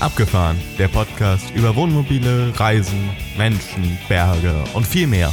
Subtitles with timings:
[0.00, 5.32] Abgefahren, der Podcast über Wohnmobile, Reisen, Menschen, Berge und viel mehr.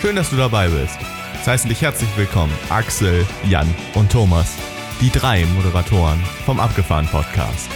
[0.00, 0.98] Schön, dass du dabei bist.
[1.40, 4.56] Es heißen dich herzlich willkommen Axel, Jan und Thomas,
[5.02, 7.68] die drei Moderatoren vom Abgefahren Podcast.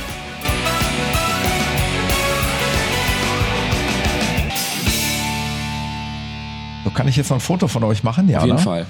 [6.85, 8.39] So kann ich jetzt noch ein Foto von euch machen, ja?
[8.39, 8.63] Auf jeden ne?
[8.63, 8.87] Fall.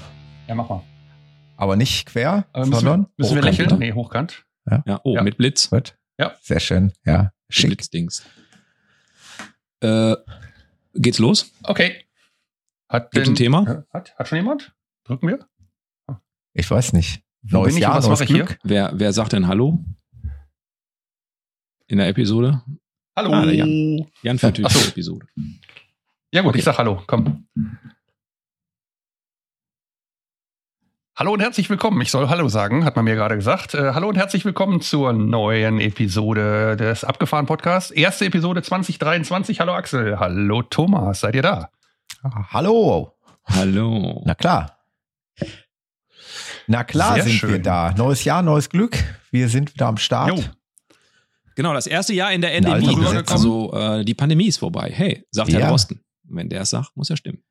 [0.47, 0.81] Ja, mach mal.
[1.57, 3.79] Aber nicht quer, Aber müssen sondern wir, müssen wir hochkant, lächeln?
[3.79, 3.85] ne?
[3.85, 4.45] Nee, hochkant.
[4.85, 5.23] Ja, oh, Ja.
[5.23, 5.69] mit Blitz.
[5.69, 5.95] Gut.
[6.17, 6.35] Ja.
[6.41, 7.31] Sehr schön, ja.
[7.49, 7.67] Schick.
[7.69, 8.23] Blitzdings.
[9.81, 10.15] Äh,
[10.93, 11.51] geht's los?
[11.63, 12.05] Okay.
[12.89, 13.85] Hat Gibt's denn- ein Thema?
[13.91, 14.73] Hat, hat schon jemand?
[15.03, 15.47] Drücken wir?
[16.53, 17.21] Ich weiß nicht.
[17.41, 18.47] Neues bin ich Jahr, was neues mache ich hier?
[18.63, 19.83] Wer, wer sagt denn Hallo?
[21.87, 22.63] In der Episode?
[23.15, 23.31] Hallo.
[23.33, 24.07] Ah, der Jan.
[24.23, 25.27] Jan für die Episode.
[26.31, 26.59] Ja gut, Okay.
[26.59, 27.03] ich sag Hallo.
[27.05, 27.47] Komm.
[31.17, 32.01] Hallo und herzlich willkommen.
[32.01, 33.73] Ich soll Hallo sagen, hat man mir gerade gesagt.
[33.73, 37.89] Äh, hallo und herzlich willkommen zur neuen Episode des Abgefahren Podcasts.
[37.91, 39.61] Erste Episode 2023.
[39.61, 40.19] Hallo Axel.
[40.19, 41.21] Hallo Thomas.
[41.21, 41.69] Seid ihr da?
[42.21, 43.13] Ah, Hallo.
[43.45, 44.23] Hallo.
[44.25, 44.77] Na klar.
[46.67, 47.51] Na klar Sehr sind schön.
[47.51, 47.93] wir da.
[47.95, 48.97] Neues Jahr, neues Glück.
[49.31, 50.37] Wir sind wieder am Start.
[50.37, 50.43] Jo.
[51.55, 52.93] Genau, das erste Jahr in der Endemie.
[53.27, 54.91] Also äh, die Pandemie ist vorbei.
[54.93, 55.59] Hey, sagt Ja.
[55.59, 56.01] Herr Drosten.
[56.23, 57.41] Wenn der es sagt, muss ja stimmen.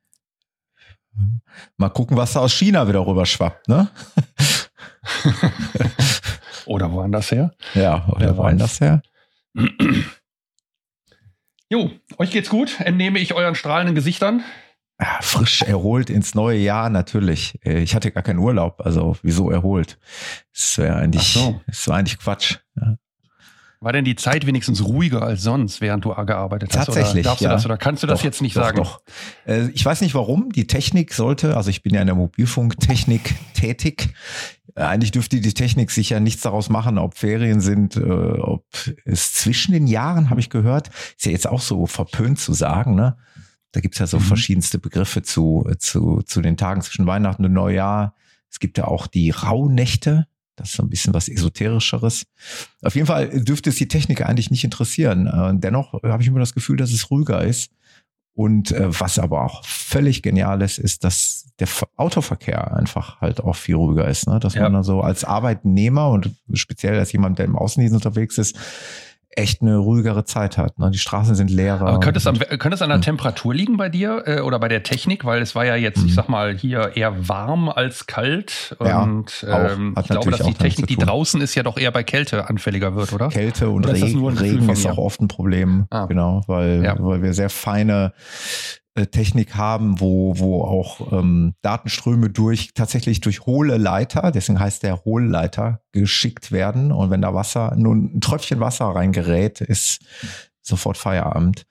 [1.77, 3.89] Mal gucken, was da aus China wieder rüber schwappt, ne?
[6.65, 7.51] Oder woanders her?
[7.75, 9.01] Ja, oder Wer woanders her?
[11.69, 12.79] Jo, euch geht's gut.
[12.79, 14.43] Entnehme ich euren strahlenden Gesichtern.
[15.01, 17.59] Ja, frisch erholt ins neue Jahr, natürlich.
[17.65, 19.97] Äh, Ich hatte gar keinen Urlaub, also wieso erholt?
[20.53, 21.59] Das wäre eigentlich, so.
[21.65, 22.57] das war eigentlich Quatsch.
[22.75, 22.97] Ja.
[23.81, 26.85] War denn die Zeit wenigstens ruhiger als sonst, während du gearbeitet hast?
[26.87, 27.51] Tatsächlich, Oder darfst du ja.
[27.51, 28.77] das oder kannst du das Doch, jetzt nicht doch, sagen?
[28.77, 29.01] Doch.
[29.45, 30.51] Äh, Ich weiß nicht warum.
[30.51, 34.13] Die Technik sollte, also ich bin ja in der Mobilfunktechnik tätig.
[34.75, 38.65] Äh, Eigentlich dürfte die Technik sicher nichts daraus machen, ob Ferien sind, äh, ob
[39.05, 42.95] es zwischen den Jahren, habe ich gehört, ist ja jetzt auch so verpönt zu sagen,
[42.95, 43.17] ne?
[43.71, 44.23] Da gibt's ja so Mhm.
[44.23, 48.15] verschiedenste Begriffe zu, zu, zu den Tagen zwischen Weihnachten und Neujahr.
[48.49, 50.27] Es gibt ja auch die Rauhnächte.
[50.55, 52.25] Das ist so ein bisschen was Esoterischeres.
[52.81, 55.27] Auf jeden Fall dürfte es die Technik eigentlich nicht interessieren.
[55.27, 57.71] Äh, Dennoch habe ich immer das Gefühl, dass es ruhiger ist.
[58.37, 63.39] Und äh, was aber auch völlig genial ist, ist, dass der Ver- Autoverkehr einfach halt
[63.39, 64.27] auch viel ruhiger ist.
[64.27, 64.39] Ne?
[64.39, 64.63] Dass Ja.
[64.63, 68.57] man dann so als Arbeitnehmer und speziell als jemand, der im Außendienst unterwegs ist,
[69.35, 70.79] echt eine ruhigere Zeit hat.
[70.79, 70.91] Ne?
[70.91, 71.87] Die Straßen sind leerer.
[71.87, 73.03] Aber könnte es, am, könnte es an der Hm.
[73.03, 75.25] Temperatur liegen bei dir äh, oder bei der Technik?
[75.25, 78.75] Weil es war ja jetzt, ich sag mal, hier eher warm als kalt.
[78.83, 79.71] Ja, und auch.
[79.71, 82.03] ähm, Hat ich glaube, natürlich dass die Technik, die draußen ist, ja doch eher bei
[82.03, 83.29] Kälte anfälliger wird, oder?
[83.29, 86.05] Kälte und Oder ist Regen, nur ein Gefühl Regen ist auch oft ein Problem, Ah.
[86.05, 86.95] genau, weil, Ja.
[86.99, 88.13] weil wir sehr feine
[88.95, 95.03] Technik haben, wo, wo auch ähm, Datenströme durch tatsächlich durch hohle Leiter, deswegen heißt der
[95.03, 96.91] Hohlleiter, geschickt werden.
[96.93, 99.99] Und wenn da Wasser, nur ein Tröpfchen Wasser reingerät, ist
[100.61, 101.65] sofort Feierabend.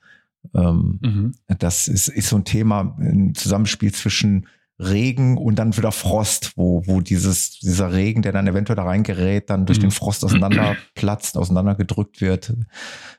[0.53, 1.31] Ähm, Mhm.
[1.59, 4.47] das ist, ist so ein Thema, ein Zusammenspiel zwischen
[4.77, 9.49] Regen und dann wieder Frost, wo, wo dieses, dieser Regen, der dann eventuell da reingerät,
[9.49, 9.83] dann durch Mhm.
[9.83, 12.53] den Frost auseinanderplatzt, auseinandergedrückt wird.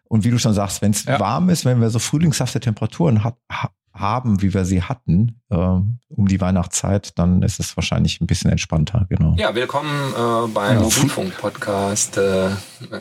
[0.04, 1.18] Und wie du schon sagst, wenn es Ja.
[1.18, 3.70] warm ist, wenn wir so frühlingshafte Temperaturen hat, ha,
[4.00, 8.50] haben, wie wir sie hatten, äh, um die Weihnachtszeit, dann ist es wahrscheinlich ein bisschen
[8.50, 9.34] entspannter, genau.
[9.38, 10.80] Ja, willkommen äh, beim Ja.
[10.82, 12.50] Mobilfunk-Podcast äh,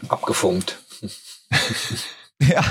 [0.09, 0.81] Abgefunkt.
[2.41, 2.61] Ja.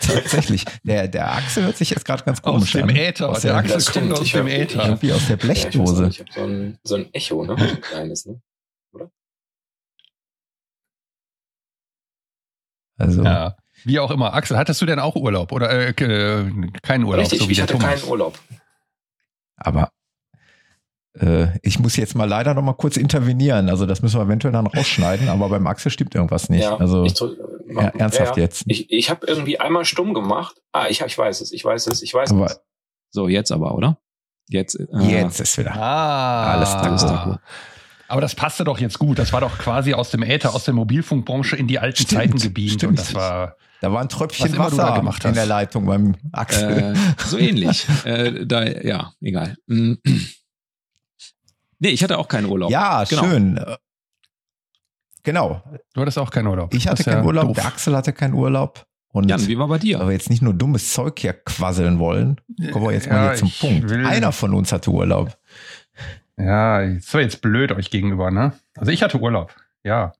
[0.00, 0.64] Tatsächlich.
[0.82, 2.96] Der, der Axel hört sich jetzt gerade ganz Aus komisch dem an.
[2.96, 3.28] Äther.
[3.28, 4.84] Aus der der, Axel kommt stimmt, aus dem Äther.
[4.86, 6.04] irgendwie aus der Ja, ich, Blechdose.
[6.06, 7.54] nicht, ich habe so ein, so ein Echo, ne?
[7.56, 8.40] Ein kleines, ne?
[12.98, 13.56] also, Ja.
[13.84, 14.34] Wie auch immer.
[14.34, 16.50] Axel, hattest du denn auch Urlaub oder äh, äh,
[16.82, 18.00] keinen Urlaub, Richtig, so wie ich der hatte Thomas?
[18.00, 18.38] keinen Urlaub.
[19.56, 19.90] Aber
[21.18, 23.68] äh, ich muss jetzt mal leider noch mal kurz intervenieren.
[23.68, 26.62] Also das müssen wir eventuell dann rausschneiden, aber beim Axel stimmt irgendwas nicht.
[26.62, 27.38] Ja, also ich drück,
[27.68, 28.64] äh, ja, ernsthaft ja, jetzt.
[28.66, 30.56] Ich, ich habe irgendwie einmal stumm gemacht.
[30.72, 32.60] Ah, ich, ich weiß es, ich weiß es, ich weiß Aber es.
[33.10, 33.98] So, jetzt aber, oder?
[34.48, 34.74] Jetzt.
[34.78, 35.74] äh, jetzt ist wieder.
[35.76, 37.40] Ah, Alles Alles klar.
[38.08, 39.18] Aber das passte doch jetzt gut.
[39.18, 42.38] Das war doch quasi aus dem Äther, aus der Mobilfunkbranche in die alten Stimmt, Zeiten
[42.38, 42.72] gebeamt.
[42.72, 42.90] stimmt.
[42.90, 43.56] Und das war.
[43.82, 46.94] Da war ein Tröpfchen Was Wasser gemacht in der Leitung beim Axel.
[46.94, 46.96] Äh,
[47.26, 47.84] so ähnlich.
[48.04, 49.56] äh, da, ja, egal.
[49.66, 49.94] Mm.
[51.80, 52.70] Nee, ich hatte auch keinen Urlaub.
[52.70, 53.24] ja, genau.
[53.24, 53.60] schön.
[55.24, 55.64] Genau.
[55.94, 56.72] Du hattest auch keinen Urlaub.
[56.72, 57.56] Ich hatte ist ja keinen Urlaub, doof.
[57.56, 58.86] der Axel hatte keinen Urlaub.
[59.08, 59.98] Und Jan, wie war bei dir?
[59.98, 62.40] weil wir jetzt nicht nur dummes Zeug hier quasseln wollen,
[62.70, 63.90] kommen wir jetzt mal Ja, hier zum Punkt.
[63.90, 65.36] Einer von uns hatte Urlaub.
[66.36, 68.52] Ja, das war jetzt blöd euch gegenüber, ne?
[68.76, 69.52] Also ich hatte Urlaub.
[69.82, 70.12] Ja.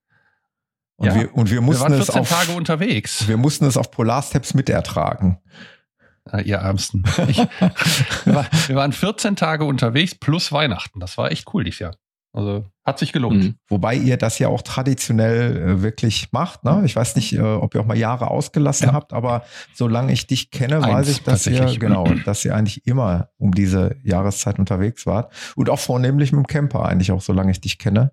[1.03, 1.15] Und, Ja.
[1.17, 3.27] wir, und wir Wir mussten waren es 14 auf, Tage unterwegs.
[3.29, 5.39] wir mussten es auf Polarsteps mitertragen.
[6.31, 7.03] Ah, ihr Ärmsten.
[7.29, 7.39] Ich,
[8.25, 11.01] wir, war, wir waren 14 Tage unterwegs plus Weihnachten.
[11.01, 11.97] Das war echt cool dieses Jahr.
[12.35, 13.43] Also hat sich gelohnt.
[13.43, 13.55] Mhm.
[13.69, 16.65] Wobei ihr das ja auch traditionell äh, wirklich macht.
[16.65, 16.81] Ne?
[16.87, 18.93] Ich weiß nicht, äh, ob ihr auch mal Jahre ausgelassen Ja.
[18.95, 19.43] habt, aber
[19.75, 23.53] solange ich dich kenne, Eins, weiß ich, dass ihr, genau, dass ihr eigentlich immer um
[23.53, 25.31] diese Jahreszeit unterwegs wart.
[25.57, 28.13] Und auch vornehmlich mit dem Camper eigentlich auch, solange ich dich kenne.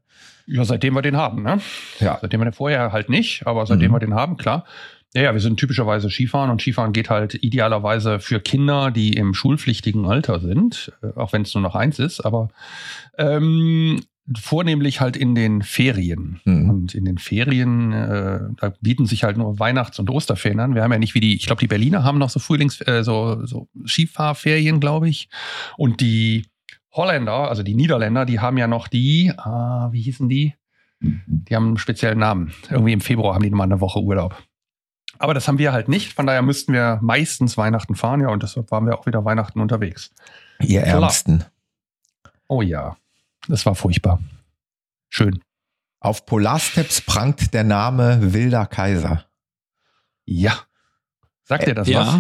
[0.52, 1.60] Ja, seitdem wir den haben, ne?
[2.00, 2.18] Ja.
[2.22, 3.96] Seitdem wir den vorher halt nicht, aber seitdem Mhm.
[3.96, 4.66] wir den haben, klar.
[5.14, 9.34] Ja, ja, wir sind typischerweise Skifahren und Skifahren geht halt idealerweise für Kinder, die im
[9.34, 12.50] schulpflichtigen Alter sind, äh, auch wenn es nur noch eins ist, aber
[13.18, 14.02] ähm,
[14.40, 16.40] vornehmlich halt in den Ferien.
[16.46, 16.70] Mhm.
[16.70, 20.76] Und in den Ferien, äh, da bieten sich halt nur Weihnachts- und Osterferien an.
[20.76, 23.04] Wir haben ja nicht wie die, ich glaube, die Berliner haben noch so Frühlings-, äh,
[23.04, 25.30] so, so Skifahrferien, glaube ich.
[25.78, 26.46] Und die
[26.92, 30.56] Holländer, also die Niederländer, die haben ja noch die, ah, wie hießen die?
[31.02, 32.54] Die haben einen speziellen Namen.
[32.70, 34.36] Irgendwie im Februar haben die mal eine Woche Urlaub.
[35.18, 36.14] Aber das haben wir halt nicht.
[36.14, 39.60] Von daher müssten wir meistens Weihnachten fahren, ja, und deshalb waren wir auch wieder Weihnachten
[39.60, 40.12] unterwegs.
[40.60, 41.04] Ihr Klar.
[41.04, 41.46] Ärmsten.
[42.48, 42.98] Oh ja,
[43.48, 44.20] das war furchtbar.
[45.10, 45.42] Schön.
[46.00, 49.26] Auf Polarsteps prangt der Name Wilder Kaiser.
[50.26, 50.54] Ja.
[51.44, 52.20] Sagt ihr das was?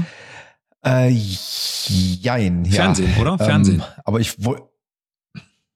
[0.85, 2.71] Ja, Äh, jein, ja.
[2.71, 3.31] Fernsehen, oder?
[3.31, 3.83] Ähm, Fernsehen.
[4.05, 4.69] aber ich, wo-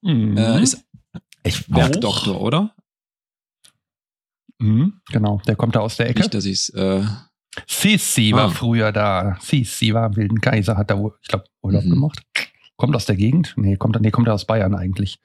[0.02, 0.38] Mhm.
[0.38, 0.84] Äh, ist
[1.44, 2.76] ich Bergdoktor, oder?
[4.60, 6.20] Mhm, genau, der kommt da aus der Ecke.
[6.22, 6.70] Nicht, dass ich es.
[6.70, 7.04] Äh,
[7.68, 8.50] Sisi war Ah.
[8.50, 9.38] früher da.
[9.42, 11.90] Sisi war im Wilden Kaiser, hat da, wohl, ich glaube, Urlaub Mhm.
[11.92, 12.22] gemacht.
[12.78, 13.54] Kommt aus der Gegend?
[13.58, 15.20] Nee, kommt, nee, kommt aus Bayern eigentlich.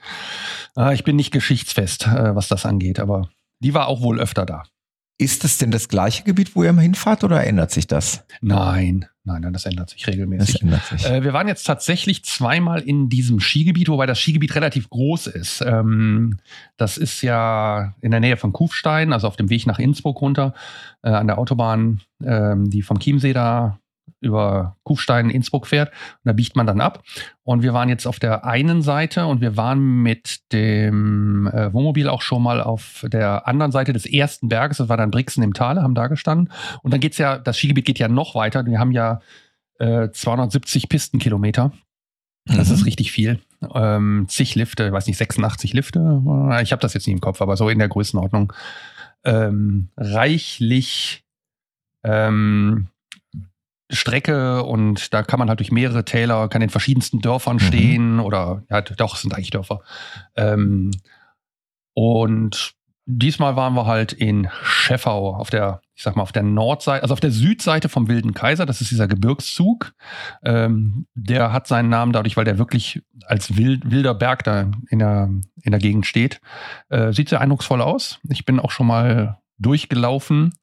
[0.74, 4.44] Ah, ich bin nicht geschichtsfest, äh, was das angeht, aber die war auch wohl öfter
[4.46, 4.64] da.
[5.18, 8.24] Ist es denn das gleiche Gebiet, wo ihr immer hinfahrt oder ändert sich das?
[8.40, 10.62] Nein, nein, nein, das ändert sich Das regelmäßig.
[10.62, 11.04] ändert sich.
[11.04, 15.60] Äh, wir waren jetzt tatsächlich zweimal in diesem Skigebiet, wobei das Skigebiet relativ groß ist.
[15.66, 16.38] Ähm,
[16.76, 20.54] das ist ja in der Nähe von Kufstein, also auf dem Weg nach Innsbruck runter,
[21.02, 23.80] äh, an der Autobahn, ähm, die vom Chiemsee da
[24.20, 25.88] über Kufstein Innsbruck fährt.
[25.90, 27.02] Und da biegt man dann ab.
[27.42, 32.08] Und wir waren jetzt auf der einen Seite und wir waren mit dem äh, Wohnmobil
[32.08, 34.78] auch schon mal auf der anderen Seite des ersten Berges.
[34.78, 36.52] Das war dann Brixen im Tale, haben da gestanden.
[36.82, 38.64] Und dann geht's ja, das Skigebiet geht ja noch weiter.
[38.66, 39.20] Wir haben ja
[39.78, 41.72] äh, 270 Pistenkilometer.
[42.46, 42.74] Das Mhm.
[42.74, 43.40] ist richtig viel.
[43.74, 46.22] Ähm, zig Lifte, weiß nicht, 86 Lifte.
[46.62, 48.52] Ich habe das jetzt nicht im Kopf, aber so in der Größenordnung.
[49.24, 51.24] Ähm, reichlich
[52.04, 52.86] ähm,
[53.90, 57.60] Strecke und da kann man halt durch mehrere Täler, kann in verschiedensten Dörfern Mhm.
[57.60, 59.80] stehen oder ja, doch, es sind eigentlich Dörfer.
[60.36, 60.90] Ähm,
[61.94, 62.74] und
[63.06, 67.14] diesmal waren wir halt in Scheffau auf der, ich sag mal, auf der Nordseite, also
[67.14, 69.92] auf der Südseite vom Wilden Kaiser, das ist dieser Gebirgszug.
[70.44, 74.98] Ähm, der hat seinen Namen dadurch, weil der wirklich als wild, wilder Berg da in
[74.98, 75.30] der,
[75.62, 76.40] in der Gegend steht.
[76.90, 78.20] Äh, sieht sehr eindrucksvoll aus.
[78.28, 80.54] Ich bin auch schon mal durchgelaufen.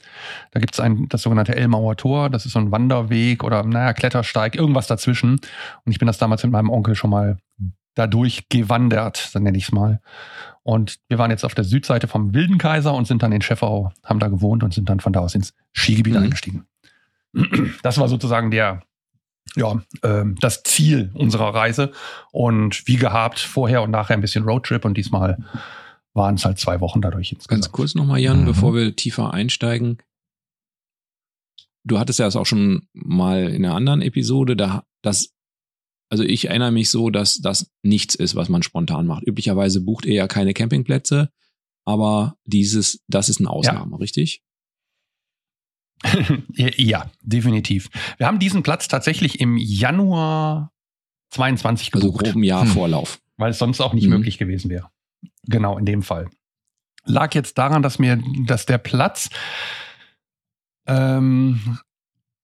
[0.51, 2.29] Da gibt es ein, das sogenannte Elmauer Tor.
[2.29, 5.31] Das ist so ein Wanderweg oder, naja, Klettersteig, irgendwas dazwischen.
[5.85, 7.37] Und ich bin das damals mit meinem Onkel schon mal
[7.95, 10.01] dadurch gewandert, so nenne ich es mal.
[10.63, 13.91] Und wir waren jetzt auf der Südseite vom Wilden Kaiser und sind dann in Scheffau,
[14.03, 16.23] haben da gewohnt und sind dann von da aus ins Skigebiet Mhm.
[16.23, 16.65] eingestiegen.
[17.83, 18.81] Das war sozusagen der,
[19.55, 21.91] ja, ähm, das Ziel unserer Reise.
[22.31, 25.37] Und wie gehabt, vorher und nachher ein bisschen Roadtrip und diesmal
[26.15, 27.71] waren es halt zwei Wochen dadurch ganz insgesamt.
[27.71, 28.45] kurz nochmal, Jan, Mhm.
[28.45, 29.97] bevor wir tiefer einsteigen.
[31.83, 35.33] Du hattest ja das auch schon mal in einer anderen Episode, da das,
[36.09, 39.27] also ich erinnere mich so, dass das nichts ist, was man spontan macht.
[39.27, 41.29] Üblicherweise bucht ihr ja keine Campingplätze,
[41.85, 44.41] aber dieses, das ist eine Ausnahme, richtig?
[46.55, 47.89] ja, definitiv.
[48.17, 50.71] Wir haben diesen Platz tatsächlich im Januar
[51.31, 52.25] 22 Also gebucht.
[52.25, 52.69] groben Jahr Hm.
[52.69, 53.21] Vorlauf.
[53.37, 54.11] weil es sonst auch nicht Mhm.
[54.11, 54.89] möglich gewesen wäre.
[55.47, 56.29] Genau, in dem Fall.
[57.05, 59.29] Lag jetzt daran, dass mir, dass der Platz
[60.87, 61.77] ähm,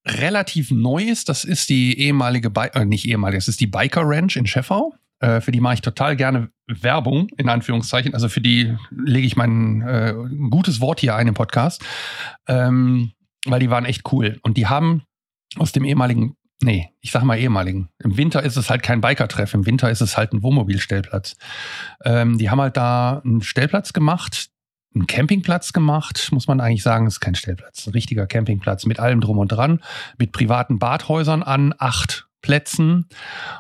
[0.06, 1.30] relativ neu ist.
[1.30, 4.94] Das ist die ehemalige, Bi äh, nicht ehemalige, das ist die Biker Ranch in Scheffau.
[5.20, 8.14] Äh, für die mache ich total gerne Werbung, in Anführungszeichen.
[8.14, 10.14] Also für die lege ich mein äh,
[10.50, 11.84] gutes Wort hier ein im Podcast.
[12.48, 13.12] Ähm,
[13.46, 14.40] weil die waren echt cool.
[14.44, 15.04] Und die haben
[15.58, 17.90] aus dem ehemaligen Nee, ich sag mal ehemaligen.
[18.04, 21.36] Im Winter ist es halt kein Biker-Treff, im Winter ist es halt ein Wohnmobilstellplatz.
[22.06, 24.50] Ähm, die haben halt da einen Stellplatz gemacht,
[24.94, 29.22] einen Campingplatz gemacht, muss man eigentlich sagen, ist kein Stellplatz, ein richtiger Campingplatz mit allem
[29.22, 29.82] drum und dran,
[30.20, 33.08] mit privaten Badhäusern an acht Plätzen.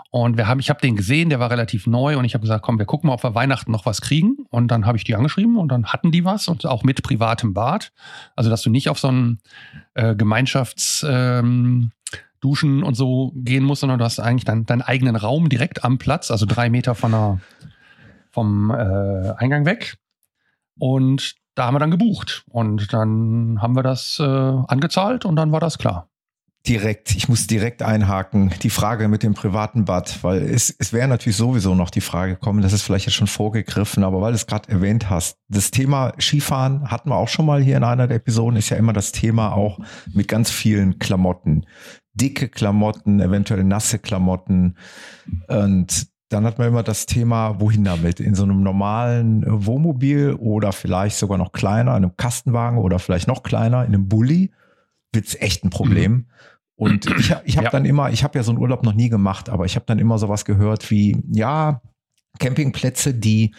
[0.09, 2.63] Und wir haben, ich habe den gesehen, der war relativ neu und ich habe gesagt,
[2.63, 4.37] komm, wir gucken mal, ob wir Weihnachten noch was kriegen.
[4.49, 7.53] Und dann habe ich die angeschrieben und dann hatten die was und auch mit privatem
[7.53, 7.91] Bad.
[8.35, 9.39] Also, dass du nicht auf so einen
[9.95, 11.05] äh, Gemeinschafts...
[11.07, 11.91] Ähm,
[12.41, 15.97] Duschen und so gehen musst, sondern du hast eigentlich dein, deinen eigenen Raum direkt am
[15.97, 17.39] Platz, also drei Meter von der,
[18.31, 19.95] vom äh, Eingang weg.
[20.77, 22.43] Und da haben wir dann gebucht.
[22.49, 26.09] Und dann haben wir das äh, angezahlt und dann war das klar.
[26.67, 31.07] direkt, ich muss direkt einhaken, die Frage mit dem privaten Bad, weil es, es wäre
[31.07, 34.35] natürlich sowieso noch die Frage gekommen, das ist vielleicht jetzt schon vorgegriffen, aber weil du
[34.35, 38.07] es gerade erwähnt hast, das Thema Skifahren hatten wir auch schon mal hier in einer
[38.07, 39.79] der Episoden, ist ja immer das Thema auch
[40.13, 41.65] mit ganz vielen Klamotten.
[42.13, 44.77] Dicke Klamotten, eventuell nasse Klamotten
[45.47, 48.21] und dann hat man immer das Thema, wohin damit?
[48.21, 53.27] In so einem normalen Wohnmobil oder vielleicht sogar noch kleiner, in einem Kastenwagen oder vielleicht
[53.27, 54.51] noch kleiner, in einem Bulli
[55.11, 56.11] wird's echt ein Problem.
[56.11, 56.25] Mhm.
[56.75, 57.69] Und ich, ich habe ja.
[57.69, 59.99] dann immer, ich habe ja so einen Urlaub noch nie gemacht, aber ich habe dann
[59.99, 61.81] immer sowas gehört wie, ja,
[62.39, 63.53] Campingplätze, die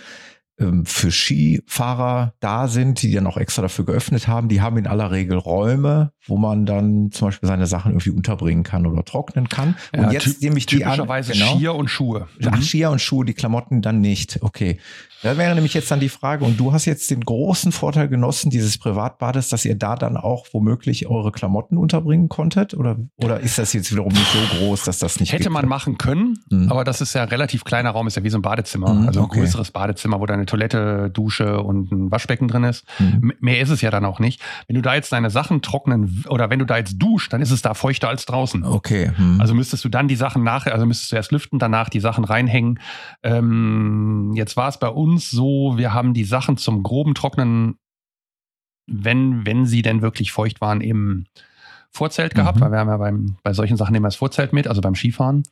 [0.85, 5.11] für Skifahrer da sind, die dann auch extra dafür geöffnet haben, die haben in aller
[5.11, 9.77] Regel Räume, wo man dann zum Beispiel seine Sachen irgendwie unterbringen kann oder trocknen kann.
[9.97, 11.57] Und ja, jetzt nehme ich die typischerweise an, genau.
[11.57, 12.29] Skier und Schuhe.
[12.45, 12.63] Ach, mhm.
[12.63, 14.39] Skier und Schuhe, die Klamotten dann nicht.
[14.43, 14.79] Okay.
[15.23, 18.51] Da wäre nämlich jetzt dann die Frage, und du hast jetzt den großen Vorteil genossen
[18.51, 22.75] dieses Privatbades, dass ihr da dann auch womöglich eure Klamotten unterbringen konntet?
[22.75, 25.97] Oder, oder ist das jetzt wiederum nicht so groß, dass das nicht Hätte man machen
[25.97, 26.71] können, mhm.
[26.71, 28.93] aber das ist ja ein relativ kleiner Raum, ist ja wie so ein Badezimmer.
[28.93, 29.41] Mhm, also ein okay.
[29.41, 32.85] größeres Badezimmer, wo deine Toilette, Dusche und ein Waschbecken drin ist.
[32.99, 33.33] Mhm.
[33.41, 34.43] Mehr ist es ja dann auch nicht.
[34.67, 37.51] Wenn du da jetzt deine Sachen trocknen oder wenn du da jetzt duscht, dann ist
[37.51, 38.65] es da feuchter als draußen.
[38.65, 39.13] Okay.
[39.17, 39.41] Mhm.
[39.41, 42.25] Also müsstest du dann die Sachen nachher, also müsstest du erst lüften, danach die Sachen
[42.25, 42.81] reinhängen.
[43.23, 47.77] Ähm, jetzt war es bei uns uns so, wir haben die Sachen zum groben Trocknen,
[48.87, 51.27] wenn, wenn sie denn wirklich feucht waren, im
[51.93, 52.63] Vorzelt gehabt, mhm.
[52.63, 55.43] weil wir haben ja beim, bei solchen Sachen immer das Vorzelt mit, also beim Skifahren.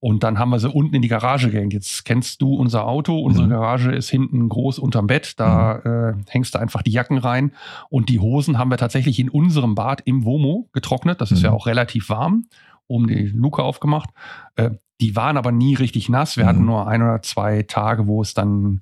[0.00, 1.74] Und dann haben wir sie unten in die Garage gehängt.
[1.74, 3.18] Jetzt kennst du unser Auto.
[3.18, 3.50] Unsere mhm.
[3.50, 5.38] Garage ist hinten groß unterm Bett.
[5.38, 5.90] Da mhm.
[5.90, 7.52] äh, hängst du einfach die Jacken rein.
[7.90, 11.20] Und die Hosen haben wir tatsächlich in unserem Bad im Womo getrocknet.
[11.20, 11.56] Das ist ja mhm.
[11.56, 12.46] auch relativ warm.
[12.86, 14.08] Oben die Luke aufgemacht.
[14.56, 14.70] Äh,
[15.02, 16.38] die waren aber nie richtig nass.
[16.38, 16.48] Wir mhm.
[16.48, 18.80] hatten nur ein oder zwei Tage, wo es dann,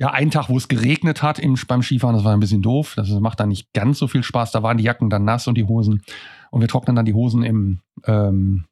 [0.00, 2.16] ja, einen Tag, wo es geregnet hat im, beim Skifahren.
[2.16, 2.94] Das war ein bisschen doof.
[2.96, 4.50] Das macht dann nicht ganz so viel Spaß.
[4.50, 6.02] Da waren die Jacken dann nass und die Hosen.
[6.50, 8.64] Und wir trocknen dann die Hosen im, ähm,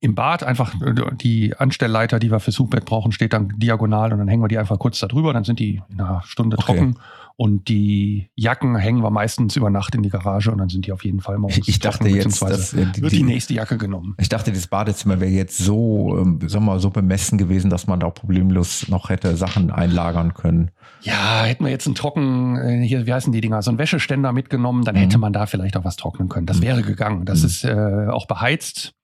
[0.00, 0.42] im Bad.
[0.42, 4.42] Einfach äh, die Anstellleiter, die wir fürs Hochbett brauchen, steht dann diagonal und dann hängen
[4.42, 5.34] wir die einfach kurz da drüber.
[5.34, 6.64] Dann sind die in einer Stunde okay.
[6.64, 6.98] trocken.
[7.36, 10.92] Und die Jacken hängen wir meistens über Nacht in die Garage und dann sind die
[10.92, 11.66] auf jeden Fall morgens.
[11.74, 14.14] Ich dachte jetzt, dass äh, die, wird die nächste Jacke genommen.
[14.18, 17.88] Ich dachte, das Badezimmer wäre jetzt so, ähm, sagen wir mal, so bemessen gewesen, dass
[17.88, 20.70] man da auch problemlos noch hätte Sachen einlagern können.
[21.02, 24.32] Ja, hätten wir jetzt einen Trocken, äh, hier, wie heißen die Dinger, so einen Wäscheständer
[24.32, 25.00] mitgenommen, dann mhm.
[25.00, 26.46] hätte man da vielleicht auch was trocknen können.
[26.46, 26.62] Das mhm.
[26.62, 27.24] wäre gegangen.
[27.24, 27.46] Das mhm.
[27.46, 28.94] ist äh, auch beheizt.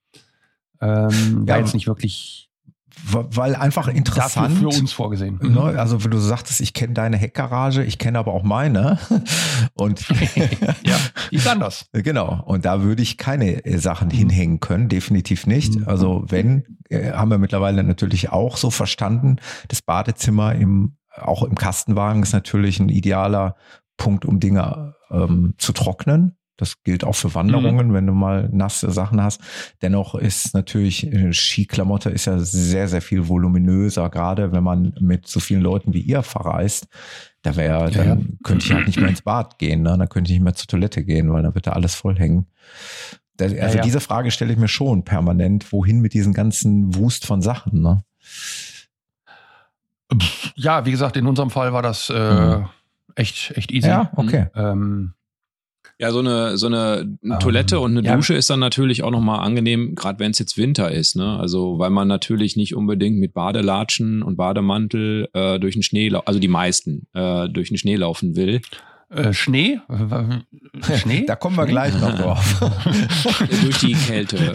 [0.79, 2.50] Ähm, ja, jetzt nicht wirklich
[3.03, 4.51] weil einfach interessant.
[4.55, 5.39] Dafür für uns vorgesehen.
[5.41, 5.61] Ne?
[5.61, 8.99] Also, wenn du sagtest, ich kenne deine Heckgarage, ich kenne aber auch meine.
[9.73, 10.07] Und
[10.83, 10.97] ja,
[11.31, 11.85] die ist anders.
[11.93, 12.41] Genau.
[12.45, 14.13] Und da würde ich keine äh, Sachen mhm.
[14.13, 15.75] hinhängen können, definitiv nicht.
[15.75, 15.87] Mhm.
[15.87, 21.55] Also, wenn, äh, haben wir mittlerweile natürlich auch so verstanden, das Badezimmer im, auch im
[21.55, 23.55] Kastenwagen ist natürlich ein idealer
[23.97, 26.37] Punkt, um Dinge ähm, zu trocknen.
[26.61, 27.93] Das gilt auch für Wanderungen, mhm.
[27.95, 29.41] wenn du mal nasse Sachen hast.
[29.81, 35.25] Dennoch ist natürlich äh, Skiklamotte ist ja sehr, sehr viel voluminöser, gerade wenn man mit
[35.25, 36.87] so vielen Leuten wie ihr verreist.
[37.41, 38.25] Da wäre, ja, dann ja.
[38.43, 39.97] könnte ich halt nicht mehr ins Bad gehen, ne?
[39.97, 42.45] dann könnte ich nicht mehr zur Toilette gehen, weil da wird da alles voll hängen.
[43.39, 47.41] also ja, diese Frage stelle ich mir schon permanent, wohin mit diesen ganzen Wust von
[47.41, 48.03] Sachen, ne?
[50.53, 52.69] Ja, wie gesagt, in unserem Fall war das äh, mhm.
[53.15, 53.87] echt, echt easy.
[53.87, 54.45] Ja, okay.
[54.53, 55.15] Ähm,
[56.01, 58.15] ja, so eine, so eine um, Toilette und eine ja.
[58.15, 61.15] Dusche ist dann natürlich auch nochmal angenehm, gerade wenn es jetzt Winter ist.
[61.15, 61.37] Ne?
[61.39, 66.39] Also weil man natürlich nicht unbedingt mit Badelatschen und Bademantel äh, durch den Schnee, also
[66.39, 68.61] die meisten, äh, durch den Schnee laufen will.
[69.11, 69.79] Äh, Schnee?
[70.97, 71.25] Schnee?
[71.27, 71.71] Da kommen wir Schnee?
[71.71, 72.61] gleich noch drauf.
[73.61, 74.53] durch die Kälte.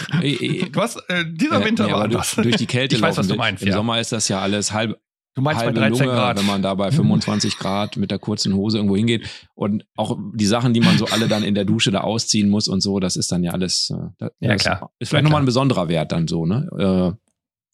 [0.73, 0.97] Was?
[1.09, 2.35] Äh, dieser Winter äh, war das.
[2.35, 3.63] Durch die Kälte ich weiß, was du meinst.
[3.63, 3.75] Im ja.
[3.75, 4.99] Sommer ist das ja alles halb,
[5.37, 6.39] Du meinst halbe bei 13 Lunge, Grad.
[6.39, 9.29] wenn man da bei 25 Grad mit der kurzen Hose irgendwo hingeht.
[9.55, 12.69] Und auch die Sachen, die man so alle dann in der Dusche da ausziehen muss
[12.69, 14.91] und so, das ist dann ja alles, äh, das ja, klar.
[14.99, 17.17] ist vielleicht ja, nochmal ein besonderer Wert dann so, ne?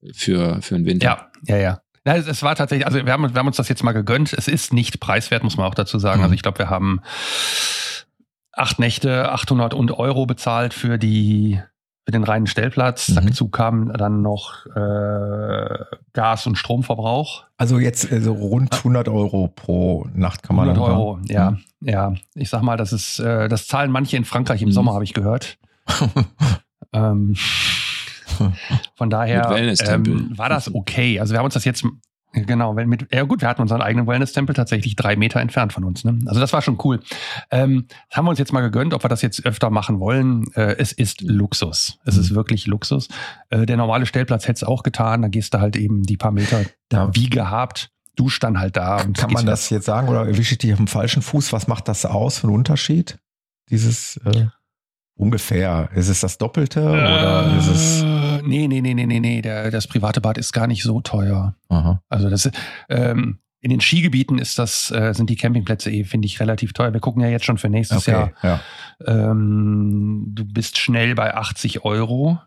[0.03, 1.07] Äh, für, für den Winter.
[1.07, 1.81] Ja, ja, ja.
[2.05, 4.33] Ja, es, war tatsächlich, also wir haben, wir haben uns das jetzt mal gegönnt.
[4.33, 6.19] Es ist nicht preiswert, muss man auch dazu sagen.
[6.19, 6.25] Mhm.
[6.25, 7.01] Also ich glaube, wir haben
[8.53, 11.61] acht Nächte, 800 und Euro bezahlt für die
[12.05, 13.09] für den reinen Stellplatz.
[13.11, 13.27] Mhm.
[13.27, 15.79] Dazu kam dann noch äh,
[16.13, 17.45] Gas- und Stromverbrauch.
[17.57, 21.59] Also jetzt also rund 100 Euro pro Nacht kann man 100 Euro, ja, mhm.
[21.81, 22.15] ja.
[22.35, 24.73] Ich sag mal, das ist, äh, das zahlen manche in Frankreich im mhm.
[24.73, 25.59] Sommer, habe ich gehört.
[26.93, 27.35] ähm,
[28.95, 29.51] von daher
[29.87, 31.21] ähm, war das okay.
[31.21, 31.85] Also wir haben uns das jetzt
[32.33, 35.85] Genau, wenn mit, ja gut, wir hatten unseren eigenen Wellness-Tempel tatsächlich drei Meter entfernt von
[35.85, 36.03] uns.
[36.03, 36.19] Ne?
[36.27, 37.01] Also das war schon cool.
[37.51, 40.47] Ähm, das haben wir uns jetzt mal gegönnt, ob wir das jetzt öfter machen wollen.
[40.55, 41.99] Äh, es ist Luxus.
[42.07, 42.37] Es ist mhm.
[42.37, 43.09] wirklich Luxus.
[43.51, 45.21] Äh, der normale Stellplatz hätte es auch getan.
[45.21, 47.91] Da gehst du halt eben die paar Meter da wie gehabt.
[48.17, 49.05] Duscht dann halt da.
[49.15, 51.53] Kann man das jetzt sagen oder erwische ich dich auf dem falschen Fuß?
[51.53, 53.19] Was macht das aus für einen Unterschied?
[53.71, 54.47] Dieses äh
[55.15, 55.91] Ungefähr.
[55.95, 58.03] Ist es das Doppelte oder ist es.
[58.03, 59.43] Äh, nee, nee, nee, nee, nee, nee.
[59.43, 61.55] Der, das private Bad ist gar nicht so teuer.
[61.69, 62.03] Aha.
[62.09, 62.51] Also das
[62.89, 66.93] ähm, in den Skigebieten ist das, äh, sind die Campingplätze eh, finde ich, relativ teuer.
[66.93, 68.33] Wir gucken ja jetzt schon für nächstes Jahr.
[68.37, 68.61] Okay, ja.
[69.07, 72.41] Ähm, du bist schnell bei 80 Euro.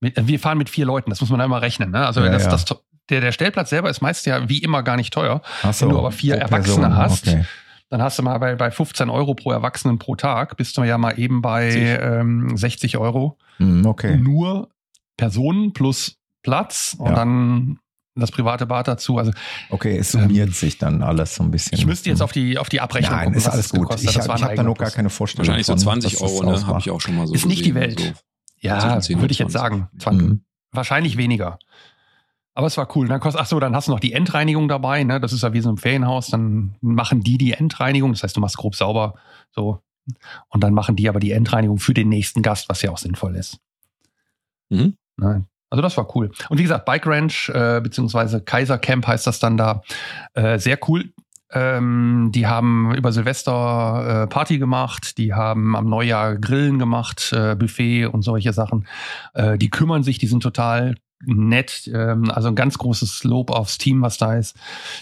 [0.00, 1.90] Äh, wir fahren mit vier Leuten, das muss man einmal rechnen.
[1.90, 2.06] Ne?
[2.06, 2.50] Also Ja, das, ja.
[2.50, 2.64] das,
[3.10, 5.42] der, der Stellplatz selber ist meist ja wie immer gar nicht teuer.
[5.72, 7.44] So, Wenn du aber vier Erwachsene Person, hast, Okay.
[7.90, 10.96] Dann hast du mal bei, bei 15 Euro pro Erwachsenen pro Tag, bist du ja
[10.96, 11.68] mal eben bei
[12.00, 13.36] ähm, 60 Euro.
[13.58, 14.16] Hm, okay.
[14.16, 14.70] Nur
[15.16, 17.14] Personen plus Platz und Ja.
[17.16, 17.78] dann
[18.14, 19.18] das private Bad dazu.
[19.18, 19.32] Also
[19.70, 21.76] Okay, es summiert sich dann alles so ein bisschen.
[21.78, 23.80] ich müsste jetzt auf die, auf die Abrechnung Nein, gucken, ist alles es gut.
[23.80, 24.16] gekostet Ich.
[24.16, 25.46] Das hab- habe da noch gar keine Vorstellung.
[25.48, 26.66] Wahrscheinlich so von, 20 was das Euro, ne?
[26.66, 27.98] Habe ich auch schon mal so Ist nicht die gesehen, Welt.
[28.00, 28.12] So.
[28.60, 29.78] Ja, zwischen 10 und würde ich jetzt 20.
[29.78, 29.88] sagen.
[29.98, 30.28] 20.
[30.28, 30.40] Mhm.
[30.72, 31.58] Wahrscheinlich weniger.
[32.60, 33.08] Aber es war cool.
[33.08, 35.02] Dann kostet, ach so, dann hast du noch die Endreinigung dabei.
[35.02, 35.18] Ne?
[35.18, 36.26] Das ist ja wie so ein Ferienhaus.
[36.26, 38.12] Dann machen die die Endreinigung.
[38.12, 39.14] Das heißt, du machst grob sauber.
[39.50, 39.80] So.
[40.50, 43.34] Und dann machen die aber die Endreinigung für den nächsten Gast, was ja auch sinnvoll
[43.36, 43.60] ist.
[44.68, 44.98] Mhm.
[45.16, 45.46] Ne?
[45.70, 46.32] Also das war cool.
[46.50, 49.80] Und wie gesagt, Bike Ranch äh, beziehungsweise Kaiser Camp heißt das dann da.
[50.34, 51.14] Äh, sehr cool.
[51.52, 57.56] Ähm, die haben über Silvester äh, Party gemacht, die haben am Neujahr Grillen gemacht, äh,
[57.56, 58.86] Buffet und solche Sachen.
[59.32, 61.90] Äh, die kümmern sich, die sind total nett.
[61.92, 64.56] Ähm, also ein ganz großes Lob aufs Team, was da ist.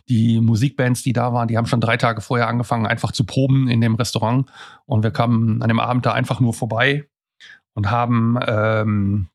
[0.08, 3.68] Die Musikbands, die da waren, die haben schon drei Tage vorher angefangen, einfach zu proben
[3.68, 4.48] in dem Restaurant.
[4.86, 7.08] Und wir kamen an dem Abend da einfach nur vorbei
[7.74, 9.28] und haben ähm,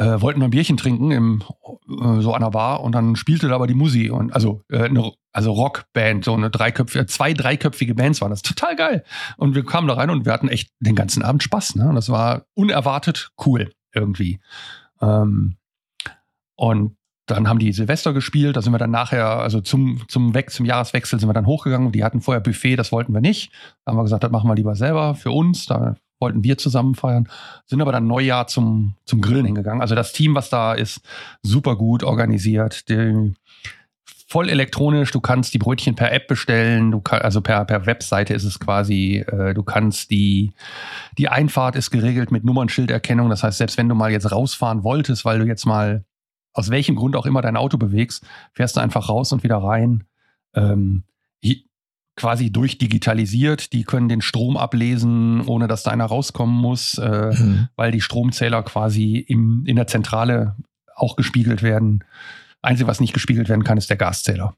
[0.00, 1.42] äh, wollten ein Bierchen trinken im
[1.88, 5.12] äh, so einer Bar und dann spielte da aber die Musi und also äh, eine
[5.30, 9.04] also Rockband so eine dreiköpfige zwei dreiköpfige Bands waren das total geil
[9.36, 11.96] und wir kamen da rein und wir hatten echt den ganzen Abend Spaß ne und
[11.96, 14.40] das war unerwartet cool irgendwie
[15.00, 15.56] ähm,
[16.56, 20.50] und dann haben die Silvester gespielt, da sind wir dann nachher, also zum, zum, Weg,
[20.50, 21.92] zum Jahreswechsel sind wir dann hochgegangen.
[21.92, 23.52] Die hatten vorher Buffet, das wollten wir nicht.
[23.84, 25.66] Da haben wir gesagt, das machen wir lieber selber für uns.
[25.66, 27.28] Da wollten wir zusammen feiern.
[27.66, 29.80] Sind aber dann Neujahr zum, zum Grillen hingegangen.
[29.80, 31.02] Also das Team, was da ist,
[31.42, 32.88] super gut organisiert.
[32.88, 33.32] Die,
[34.30, 35.10] voll elektronisch.
[35.10, 36.92] Du kannst die Brötchen per App bestellen.
[36.92, 39.24] Du kann, also per, per Webseite ist es quasi.
[39.26, 40.52] Äh, du kannst die,
[41.18, 43.28] die Einfahrt ist geregelt mit Nummernschilderkennung.
[43.28, 46.04] Das heißt, selbst wenn du mal jetzt rausfahren wolltest, weil du jetzt mal
[46.52, 50.04] aus welchem Grund auch immer dein Auto bewegst, fährst du einfach raus und wieder rein.
[50.54, 51.04] Ähm,
[52.16, 53.72] quasi durchdigitalisiert.
[53.72, 57.68] Die können den Strom ablesen, ohne dass da einer rauskommen muss, äh, Mhm.
[57.76, 60.54] weil die Stromzähler quasi im, in der Zentrale
[60.94, 62.04] auch gespiegelt werden.
[62.62, 64.54] Einzige, was nicht gespiegelt werden kann, ist der Gaszähler.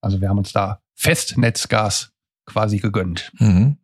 [0.00, 2.12] Also wir haben uns da Festnetzgas
[2.44, 3.32] quasi gegönnt.
[3.38, 3.78] Mhm.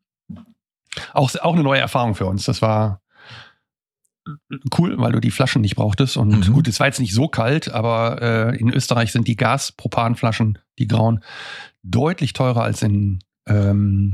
[1.15, 2.45] Auch, auch eine neue Erfahrung für uns.
[2.45, 3.01] Das war
[4.79, 6.17] cool, weil du die Flaschen nicht brauchtest.
[6.17, 6.53] Und Mhm.
[6.53, 10.87] gut, es war jetzt nicht so kalt, aber äh, in Österreich sind die Gas-Propan-Flaschen, die
[10.87, 11.25] grauen,
[11.83, 14.13] deutlich teurer als in ähm,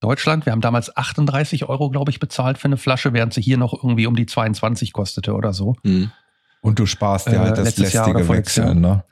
[0.00, 0.44] Deutschland.
[0.44, 3.72] Wir haben damals 38 Euro, glaube ich, bezahlt für eine Flasche, während sie hier noch
[3.72, 5.76] irgendwie um die 22 kostete oder so.
[5.84, 6.10] Mhm.
[6.66, 9.04] Und du sparst dir Äh, halt das Jahr oder lästige Wechseln, ne?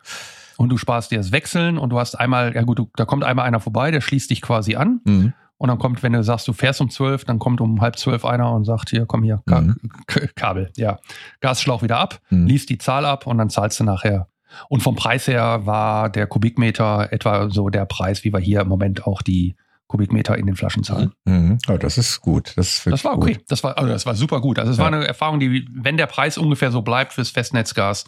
[0.56, 3.24] Und du sparst dir das Wechseln und du hast einmal, ja gut, du, da kommt
[3.24, 5.00] einmal einer vorbei, der schließt dich quasi an.
[5.04, 5.32] Mhm.
[5.56, 8.24] Und dann kommt, wenn du sagst, du fährst um zwölf, dann kommt um halb zwölf
[8.24, 9.76] einer und sagt, hier, komm hier, Ka Mhm.
[10.34, 10.98] Kabel, ja.
[11.40, 12.46] Gasschlauch wieder ab, Mhm.
[12.46, 14.28] liest die Zahl ab und dann zahlst du nachher.
[14.68, 18.68] Und vom Preis her war der Kubikmeter etwa so der Preis, wie wir hier im
[18.68, 19.54] Moment auch die
[19.86, 21.12] Kubikmeter in den Flaschen zahlen.
[21.24, 21.58] Mhm.
[21.68, 22.52] Ja, das ist gut.
[22.56, 23.34] Das, ist Das war okay.
[23.34, 23.44] Gut.
[23.48, 24.58] Das war, also das war super gut.
[24.58, 24.96] Also es war Ja.
[24.96, 28.04] eine Erfahrung, die, wenn der Preis ungefähr so bleibt fürs Festnetzgas,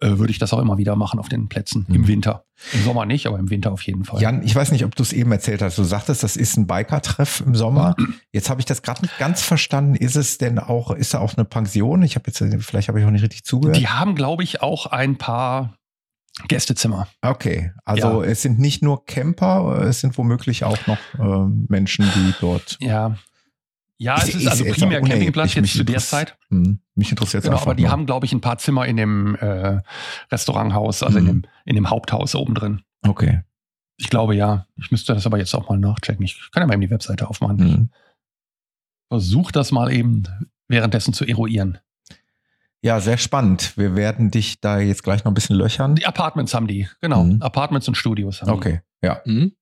[0.00, 1.94] äh, würde ich das auch immer wieder machen auf den Plätzen Mhm.
[1.94, 2.44] im Winter.
[2.72, 4.20] Im Sommer nicht, aber im Winter auf jeden Fall.
[4.20, 5.76] Jan, ich weiß nicht, ob du es eben erzählt hast.
[5.78, 7.94] Du sagtest, das ist ein Biker-Treff im Sommer.
[8.32, 9.94] Jetzt habe ich das gerade nicht ganz verstanden.
[9.94, 12.02] Ist es denn auch, ist da auch eine Pension?
[12.02, 13.76] Ich habe jetzt, vielleicht habe ich auch nicht richtig zugehört.
[13.76, 15.74] Die haben, glaube ich, auch ein paar
[16.48, 17.08] Gästezimmer.
[17.20, 22.34] Okay, also es sind nicht nur Camper, es sind womöglich auch noch ähm, Menschen, die
[22.40, 22.78] dort.
[22.80, 23.16] Ja.
[23.98, 25.26] Ja, Ist- es ist ist also jetzt primär auch unerheblich.
[25.52, 26.36] Campingplatz jetzt zu der Zeit.
[26.48, 27.92] Hm, mich interessiert Genau, einfach aber die nur.
[27.92, 29.80] haben, glaube ich, ein paar Zimmer in dem äh,
[30.32, 31.28] Restauranthaus, also in, Mhm.
[31.28, 32.82] dem, in dem Haupthaus oben drin.
[33.06, 33.42] Okay.
[33.98, 34.66] Ich glaube ja.
[34.76, 36.24] Ich müsste das aber jetzt auch mal nachchecken.
[36.24, 37.58] Ich kann ja mal eben die Webseite aufmachen.
[37.58, 37.90] Hm.
[39.08, 40.24] Versuch das mal eben
[40.68, 41.78] währenddessen zu eruieren.
[42.84, 43.76] Ja, sehr spannend.
[43.76, 45.94] Wir werden dich da jetzt gleich noch ein bisschen löchern.
[45.94, 47.22] Die Apartments haben die, genau.
[47.24, 47.40] Mhm.
[47.40, 49.20] Apartments und Studios haben Okay, ja.
[49.24, 49.52] Mhm.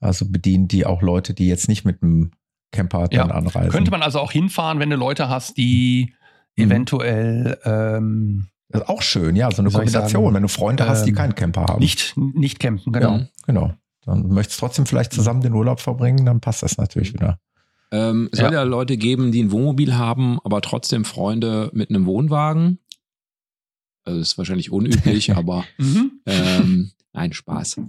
[0.00, 2.30] Also bedienen die auch Leute, die jetzt nicht mit dem
[2.72, 3.22] Camper Ja.
[3.22, 3.70] dann anreisen.
[3.70, 3.76] die.
[3.76, 6.14] Könnte man also auch hinfahren, wenn du Leute hast, die
[6.56, 6.64] Mhm.
[6.64, 10.22] eventuell ähm, Das ist auch schön, ja, so eine Kombination.
[10.24, 10.34] sagen?
[10.34, 11.80] Wenn du Freunde hast, die Ähm, keinen Camper haben.
[11.80, 13.16] nicht, nicht campen, genau.
[13.18, 13.74] Ja, genau.
[14.04, 17.40] Dann möchtest du trotzdem vielleicht zusammen den Urlaub verbringen, dann passt das natürlich wieder.
[17.96, 18.58] Ähm, es soll Ja.
[18.60, 22.78] ja Leute geben, die ein Wohnmobil haben, aber trotzdem Freunde mit einem Wohnwagen.
[24.04, 26.20] Also ist wahrscheinlich unüblich, aber Mhm.
[26.26, 27.80] ähm, nein, Spaß.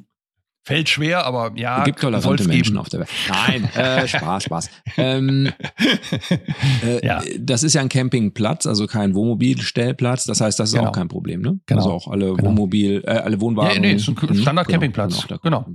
[0.63, 2.77] Fällt schwer, aber ja, Es gibt tolerante Menschen geben.
[2.79, 3.09] auf der Welt.
[3.29, 4.69] Nein, äh, Spaß, Spaß.
[4.97, 5.49] Ähm,
[6.83, 7.23] äh, Ja.
[7.39, 10.25] Das ist ja ein Campingplatz, also kein Wohnmobilstellplatz.
[10.25, 10.89] Das heißt, das ist Genau.
[10.89, 11.59] auch kein Problem, ne?
[11.67, 11.79] Genau.
[11.79, 12.49] Also auch alle Genau.
[12.49, 13.75] Wohnmobil, äh, alle Wohnwagen.
[13.75, 15.25] Ja, nee, ist ein Mhm, Standard-Campingplatz.
[15.41, 15.65] Genau,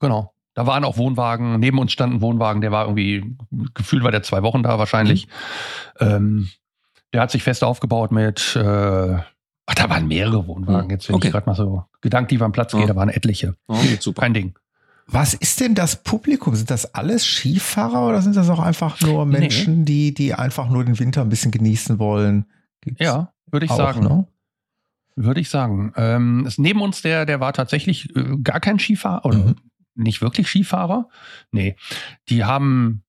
[0.00, 0.34] Genau.
[0.54, 3.36] Da waren auch Wohnwagen, neben uns stand ein Wohnwagen, der war irgendwie,
[3.74, 5.28] gefühlt war der zwei Wochen da wahrscheinlich.
[5.98, 6.48] Ähm,
[7.12, 10.84] der hat sich fest aufgebaut mit, äh, ach, da waren mehrere Wohnwagen.
[10.84, 10.90] Hm.
[10.90, 11.28] Jetzt, wenn Okay.
[11.28, 12.86] ich gerade mal so gedanklich am Platz gehe, Ja.
[12.88, 13.54] da waren etliche.
[13.68, 14.22] Oh, super.
[14.22, 14.58] Kein Ding.
[15.06, 16.54] Was ist denn das Publikum?
[16.54, 20.84] Sind das alles Skifahrer oder sind das auch einfach nur Menschen, die, die einfach nur
[20.84, 22.46] den Winter ein bisschen genießen wollen?
[22.82, 24.00] Gibt's Ja, würde ich auch, sagen.
[24.02, 24.26] Ne?
[25.16, 25.92] Würde ich sagen.
[25.96, 29.54] Ähm, neben uns der, der war tatsächlich äh, gar kein Skifahrer oder Mhm.
[29.94, 31.08] Nicht wirklich Skifahrer.
[31.50, 31.76] Nee.
[32.28, 33.02] Die haben,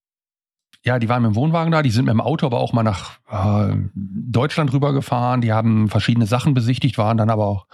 [0.84, 2.84] ja, die waren mit dem Wohnwagen da, die sind mit dem Auto aber auch mal
[2.84, 5.42] nach äh, Deutschland rübergefahren.
[5.42, 7.68] Die haben verschiedene Sachen besichtigt, waren dann aber auch,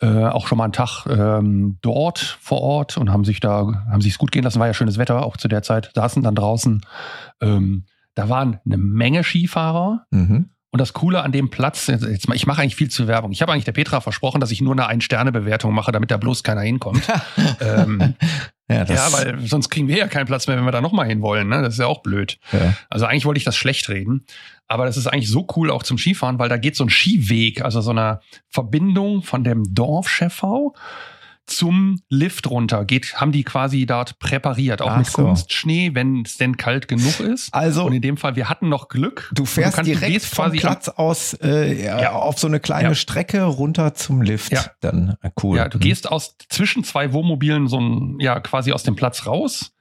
[0.00, 4.00] äh, auch schon mal einen Tag ähm, dort vor Ort und haben sich da, haben
[4.00, 4.60] sich's gut gehen lassen.
[4.60, 6.82] War ja schönes Wetter, auch zu der Zeit, saßen dann draußen.
[7.40, 10.06] Ähm, da waren eine Menge Skifahrer.
[10.10, 10.50] Mhm.
[10.76, 13.32] Und das Coole an dem Platz, jetzt, mal, ich mache eigentlich viel zu Werbung.
[13.32, 16.42] Ich habe eigentlich der Petra versprochen, dass ich nur eine Ein-Sterne-Bewertung mache, damit da bloß
[16.42, 17.02] keiner hinkommt.
[17.60, 18.14] ähm,
[18.68, 21.48] Ja, ja, weil sonst kriegen wir ja keinen Platz mehr, wenn wir da nochmal hinwollen.
[21.48, 21.62] Ne?
[21.62, 22.40] Das ist ja auch blöd.
[22.52, 22.74] ja.
[22.90, 24.26] Also eigentlich wollte ich das schlecht reden.
[24.66, 27.62] Aber das ist eigentlich so cool auch zum Skifahren, weil da geht so ein Skiweg,
[27.62, 28.18] also so eine
[28.50, 30.74] Verbindung von dem Dorf Scheffau
[31.46, 32.84] zum Lift runter.
[32.84, 35.22] Geht, haben die quasi dort präpariert, auch Ach mit so.
[35.24, 37.54] Kunstschnee, wenn es denn kalt genug ist.
[37.54, 39.30] Also Und in dem Fall, wir hatten noch Glück.
[39.34, 42.88] du fährst kannst- du direkt gehst vom Platz aus äh, ja, auf so eine kleine
[42.88, 42.94] Ja.
[42.94, 44.52] Strecke runter zum Lift.
[44.52, 44.64] Ja.
[44.80, 45.56] Dann äh, cool.
[45.58, 45.82] Ja, du Mhm.
[45.82, 49.72] gehst aus zwischen zwei Wohnmobilen so ein, ja, quasi aus dem Platz raus.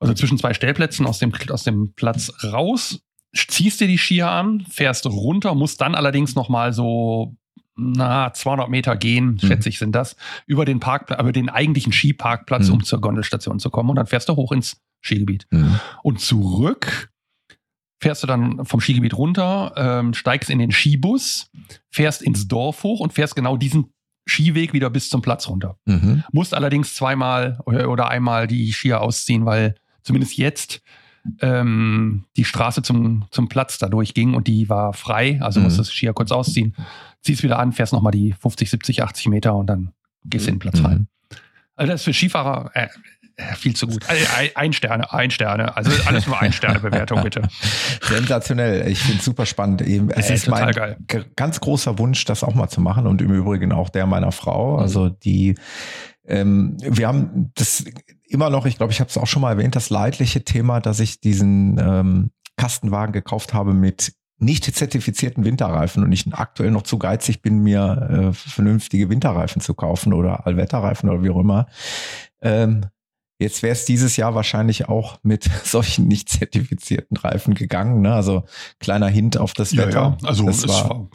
[0.00, 3.00] Also zwischen zwei Stellplätzen aus dem, aus dem Platz raus,
[3.34, 7.36] ziehst dir die Skier an, fährst runter, musst dann allerdings nochmal so,
[7.78, 9.38] na, 200 Meter gehen, Mhm.
[9.46, 12.74] schätze ich, sind das, über den Parkplatz, über den eigentlichen Skiparkplatz, Mhm.
[12.74, 13.90] um zur Gondelstation zu kommen.
[13.90, 15.46] Und dann fährst du hoch ins Skigebiet.
[15.50, 15.78] Mhm.
[16.02, 17.10] Und zurück
[18.00, 21.50] fährst du dann vom Skigebiet runter, ähm, steigst in den Skibus,
[21.90, 23.92] fährst ins Dorf hoch und fährst genau diesen
[24.28, 25.78] Skiweg wieder bis zum Platz runter.
[25.86, 26.22] Mhm.
[26.32, 30.82] Musst allerdings zweimal oder einmal die Skier ausziehen, weil zumindest jetzt
[31.40, 35.38] ähm, die Straße zum, zum Platz da durchging und die war frei.
[35.42, 35.64] Also Mhm.
[35.64, 36.74] musst du das Skier kurz ausziehen,
[37.22, 39.92] ziehst wieder an, fährst nochmal die 50, 70, 80 Meter und dann
[40.24, 40.86] gehst du in den Platz Mhm.
[40.86, 41.08] rein.
[41.76, 42.88] Also das ist für Skifahrer äh,
[43.36, 44.04] äh, viel zu gut.
[44.08, 45.76] Äh, Ein, ein Sterne, ein Sterne.
[45.76, 47.42] Also alles nur ein Sterne Bewertung bitte.
[48.02, 48.88] Sensationell.
[48.88, 49.82] Ich finde es super spannend.
[49.82, 50.74] Eben, Es ist total mein
[51.06, 51.26] geil.
[51.36, 54.76] ganz großer Wunsch, das auch mal zu machen und im Übrigen auch der meiner Frau.
[54.76, 54.82] Mhm.
[54.82, 55.54] Also die,
[56.26, 57.84] ähm, wir haben das
[58.28, 60.98] immer noch, ich glaube, ich habe es auch schon mal erwähnt, das leidliche Thema, dass
[61.00, 66.98] ich diesen ähm, Kastenwagen gekauft habe mit nicht zertifizierten Winterreifen und ich aktuell noch zu
[66.98, 71.66] geizig bin, mir äh, vernünftige Winterreifen zu kaufen oder Allwetterreifen oder wie auch immer.
[72.40, 72.86] Ähm,
[73.40, 78.00] Jetzt wäre es dieses Jahr wahrscheinlich auch mit solchen nicht zertifizierten Reifen gegangen.
[78.00, 78.12] Ne?
[78.12, 78.44] Also
[78.80, 80.18] kleiner Hint auf das Wetter.
[80.24, 81.08] Also es war,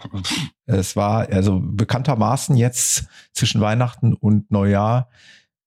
[0.66, 5.10] es war also bekanntermaßen jetzt zwischen Weihnachten und Neujahr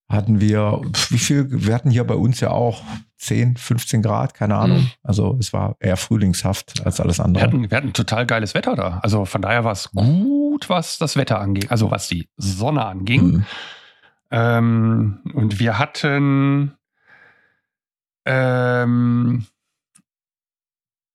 [0.08, 2.82] hatten wir, wie viel, wir hatten hier bei uns ja auch
[3.18, 4.78] 10, 15 Grad, keine Ahnung.
[4.80, 4.90] Mhm.
[5.02, 7.44] Also es war eher frühlingshaft als alles wir, andere.
[7.44, 8.98] hatten, wir hatten total geiles Wetter da.
[9.02, 11.70] Also von daher war es gut, was das Wetter anging.
[11.70, 13.22] Also was die Sonne anging.
[13.38, 13.44] Mhm.
[14.30, 16.72] Ähm, und wir hatten,
[18.24, 19.46] ähm,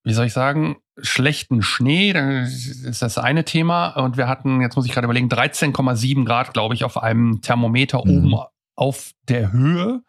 [0.03, 3.89] wie soll ich sagen, schlechten Schnee, das ist das eine Thema.
[3.89, 8.01] Und wir hatten, jetzt muss ich gerade überlegen, 13,7 Grad, glaube ich, auf einem Thermometer
[8.05, 8.11] Mhm.
[8.33, 8.43] oben
[8.75, 10.01] auf der Höhe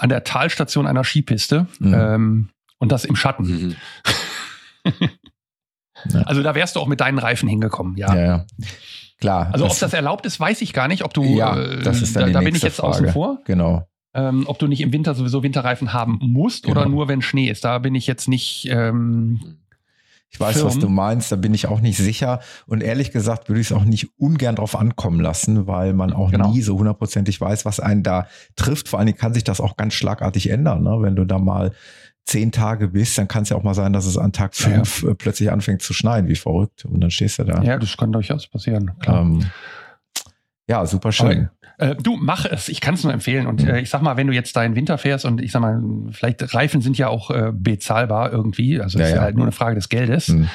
[0.00, 1.66] an der Talstation einer Skipiste.
[1.78, 1.94] Mhm.
[1.94, 3.76] Ähm, und das im Schatten.
[4.84, 5.00] Mhm.
[6.14, 6.22] Ja.
[6.22, 8.14] Also da wärst du auch mit deinen Reifen hingekommen, ja.
[8.14, 8.46] Ja, ja.
[9.20, 9.50] Klar.
[9.52, 11.04] Also ob das erlaubt ist, weiß ich gar nicht.
[11.04, 13.12] Ob du, Ja, äh, das ist dann da, da bin ich jetzt außen Frage.
[13.12, 13.38] vor.
[13.44, 13.86] Genau.
[14.14, 16.80] ähm, ob du nicht im Winter sowieso Winterreifen haben musst Genau.
[16.80, 17.66] oder nur wenn Schnee ist.
[17.66, 18.66] Da bin ich jetzt nicht.
[18.70, 19.58] Ähm,
[20.32, 20.80] Ich weiß, was Firmen.
[20.80, 22.40] du meinst, da bin ich auch nicht sicher.
[22.66, 26.30] Und ehrlich gesagt würde ich es auch nicht ungern drauf ankommen lassen, weil man auch
[26.30, 26.52] Genau.
[26.52, 28.88] nie so hundertprozentig weiß, was einen da trifft.
[28.88, 30.82] Vor allen Dingen kann sich das auch ganz schlagartig ändern.
[30.84, 30.98] Ne?
[31.00, 31.72] Wenn du da mal
[32.26, 34.68] zehn Tage bist, dann kann es ja auch mal sein, dass es an Tag Ja,
[34.68, 34.74] ja.
[34.84, 36.84] fünf äh, plötzlich anfängt zu schneien, wie verrückt.
[36.84, 37.60] Und dann stehst du da.
[37.62, 38.92] ja, das kann durchaus passieren.
[39.00, 39.22] Klar.
[39.22, 39.46] Ähm,
[40.68, 41.48] ja, super schön.
[41.80, 42.68] Äh, du mach es.
[42.68, 43.46] Ich kann es nur empfehlen.
[43.46, 43.68] Und Mhm.
[43.70, 45.82] äh, ich sag mal, wenn du jetzt da in Winter fährst und ich sag mal,
[46.12, 48.80] vielleicht Reifen sind ja auch äh, bezahlbar irgendwie.
[48.80, 49.22] Also Ja, ist ja ja.
[49.22, 50.28] halt nur eine Frage des Geldes.
[50.28, 50.48] Hm.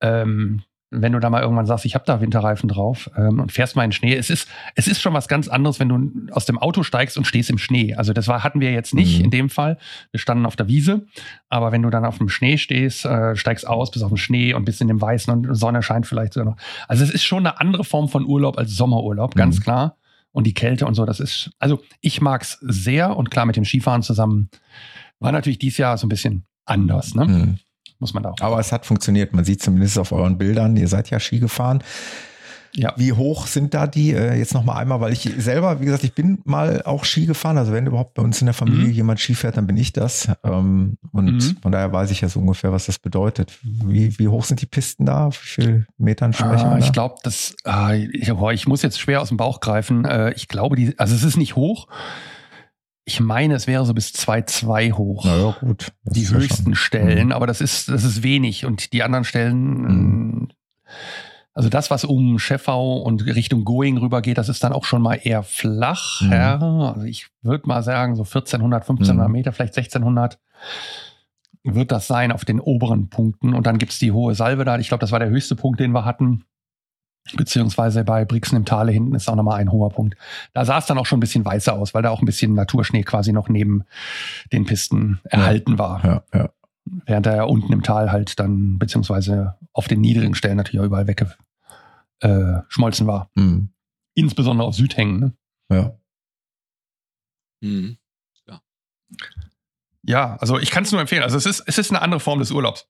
[0.00, 0.62] ähm,
[0.96, 3.82] wenn du da mal irgendwann sagst, ich habe da Winterreifen drauf ähm, und fährst mal
[3.82, 6.84] in Schnee, es ist, es ist schon was ganz anderes, wenn du aus dem Auto
[6.84, 7.96] steigst und stehst im Schnee.
[7.96, 9.24] Also das war, hatten wir jetzt nicht Mhm.
[9.24, 9.76] in dem Fall.
[10.12, 11.04] Wir standen auf der Wiese,
[11.48, 14.54] aber wenn du dann auf dem Schnee stehst, äh, steigst aus, bist auf dem Schnee
[14.54, 16.56] und bist in dem Weißen und Sonne scheint vielleicht sogar noch.
[16.86, 19.62] Also es ist schon eine andere Form von Urlaub als Sommerurlaub, ganz Mhm.
[19.64, 19.96] klar.
[20.34, 23.64] Und die Kälte und so, das ist, also ich mag's sehr und klar mit dem
[23.64, 24.50] Skifahren zusammen
[25.20, 27.24] war natürlich dieses Jahr so ein bisschen anders, ne?
[27.24, 27.58] Mhm.
[28.00, 28.40] Muss man da auch.
[28.40, 29.32] Aber es hat funktioniert.
[29.32, 31.84] Man sieht zumindest auf euren Bildern, ihr seid ja Ski gefahren.
[32.76, 32.92] Ja.
[32.96, 34.10] Wie hoch sind da die?
[34.12, 37.24] Äh, jetzt noch mal einmal, weil ich selber, wie gesagt, ich bin mal auch Ski
[37.26, 37.56] gefahren.
[37.56, 38.92] Also wenn überhaupt bei uns in der Familie Mhm.
[38.92, 40.28] jemand Ski fährt, dann bin ich das.
[40.42, 41.56] Ähm, und Mhm.
[41.62, 43.56] von daher weiß ich ja so ungefähr, was das bedeutet.
[43.62, 45.28] Wie, wie hoch sind die Pisten da?
[45.30, 48.98] Wie viel Metern sprechen Ah, wir ich glaube, das, ah, ich, boah, ich muss jetzt
[48.98, 50.04] schwer aus dem Bauch greifen.
[50.04, 51.86] Äh, ich glaube, die, also es ist nicht hoch.
[53.04, 55.24] Ich meine, es wäre so bis 2,2 hoch.
[55.26, 55.92] Na ja, gut.
[56.04, 57.32] Das die ist ja höchsten schon- Stellen, Mhm.
[57.32, 58.64] aber das ist, das ist wenig.
[58.64, 60.48] Und die anderen Stellen, Mhm.
[60.48, 60.54] äh,
[61.54, 65.00] also das, was um Scheffau und Richtung Going rüber geht, das ist dann auch schon
[65.02, 66.20] mal eher flach.
[66.20, 66.32] Mhm.
[66.32, 66.58] Ja,
[66.92, 69.32] also ich würde mal sagen, so 1400, 1500 Mhm.
[69.32, 70.38] Meter, vielleicht 1600
[71.62, 73.54] wird das sein auf den oberen Punkten.
[73.54, 74.78] Und dann gibt's die hohe Salve da.
[74.78, 76.44] Ich glaube, das war der höchste Punkt, den wir hatten.
[77.36, 80.14] Beziehungsweise bei Brixen im Tale hinten ist auch nochmal ein hoher Punkt.
[80.52, 82.52] Da sah es dann auch schon ein bisschen weißer aus, weil da auch ein bisschen
[82.52, 83.84] Naturschnee quasi noch neben
[84.52, 86.04] den Pisten erhalten war.
[86.04, 86.50] Ja, ja.
[87.06, 90.84] Während er ja unten im Tal halt dann, beziehungsweise auf den niedrigen Stellen natürlich auch
[90.86, 93.30] überall weggeschmolzen war.
[93.34, 93.70] Mhm.
[94.14, 95.20] Insbesondere auf Südhängen.
[95.20, 95.32] Ne?
[95.70, 95.98] ja.
[97.60, 97.96] Mhm.
[100.06, 101.22] Ja, also ich kann es nur empfehlen.
[101.22, 102.86] Also es ist, es ist eine andere Form des Urlaubs.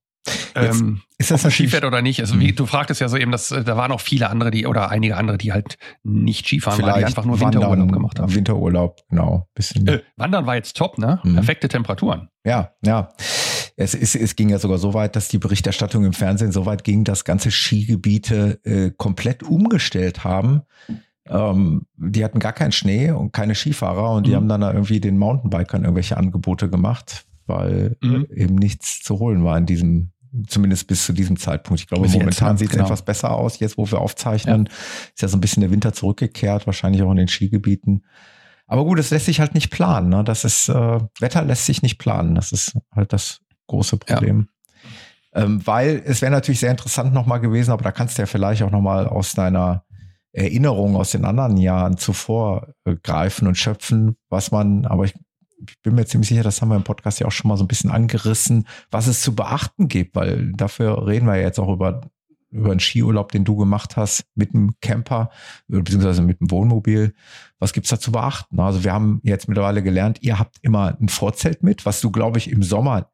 [0.56, 2.18] Jetzt Ähm, Ist ob das man natürlich, Skifährt oder nicht.
[2.20, 2.56] Also wie, Mhm.
[2.56, 5.16] du fragtest ja so eben, dass äh, da waren auch viele andere, die oder einige
[5.16, 8.34] andere, die halt nicht Skifahren waren, die vielleicht einfach nur Wandern, Winterurlaub gemacht haben.
[8.34, 9.48] Winterurlaub, genau.
[9.54, 9.86] Bisschen.
[9.86, 11.20] Äh, Wandern war jetzt top, ne?
[11.22, 11.34] Mhm.
[11.34, 12.30] Perfekte Temperaturen.
[12.44, 13.12] Ja, ja.
[13.76, 16.84] Es, ist, es ging ja sogar so weit, dass die Berichterstattung im Fernsehen so weit
[16.84, 20.62] ging, dass ganze Skigebiete äh, komplett umgestellt haben.
[21.26, 24.36] Ähm, die hatten gar keinen Schnee und keine Skifahrer und die Mhm.
[24.36, 28.26] haben dann da irgendwie den Mountainbikern irgendwelche Angebote gemacht, weil Mhm.
[28.30, 30.10] äh, eben nichts zu holen war in diesem,
[30.46, 31.80] zumindest bis zu diesem Zeitpunkt.
[31.80, 32.58] Ich glaube, Bis momentan ne?
[32.58, 32.84] sieht es Genau.
[32.84, 34.68] etwas besser aus, jetzt wo wir aufzeichnen.
[35.14, 38.04] Ist ja so ein bisschen der Winter zurückgekehrt, wahrscheinlich auch in den Skigebieten.
[38.66, 40.08] Aber gut, es lässt sich halt nicht planen.
[40.10, 40.24] Ne?
[40.24, 42.34] Das ist, äh, Wetter lässt sich nicht planen.
[42.34, 44.14] Das ist halt das große Ja.
[44.16, 44.48] Problem.
[45.34, 48.62] Ähm, weil es wäre natürlich sehr interessant nochmal gewesen, aber da kannst du ja vielleicht
[48.62, 49.84] auch nochmal aus deiner
[50.34, 55.14] Erinnerung aus den anderen Jahren zuvor äh, greifen und schöpfen, was man, aber ich,
[55.66, 57.64] ich bin mir ziemlich sicher, das haben wir im Podcast ja auch schon mal so
[57.64, 61.72] ein bisschen angerissen, was es zu beachten gibt, weil dafür reden wir ja jetzt auch
[61.72, 62.00] über,
[62.50, 65.30] über einen Skiurlaub, den du gemacht hast mit einem Camper,
[65.70, 67.14] äh, beziehungsweise mit einem Wohnmobil.
[67.60, 68.58] Was gibt's da zu beachten?
[68.58, 72.38] Also wir haben jetzt mittlerweile gelernt, ihr habt immer ein Vorzelt mit, was du, glaube
[72.38, 73.10] ich, im Sommer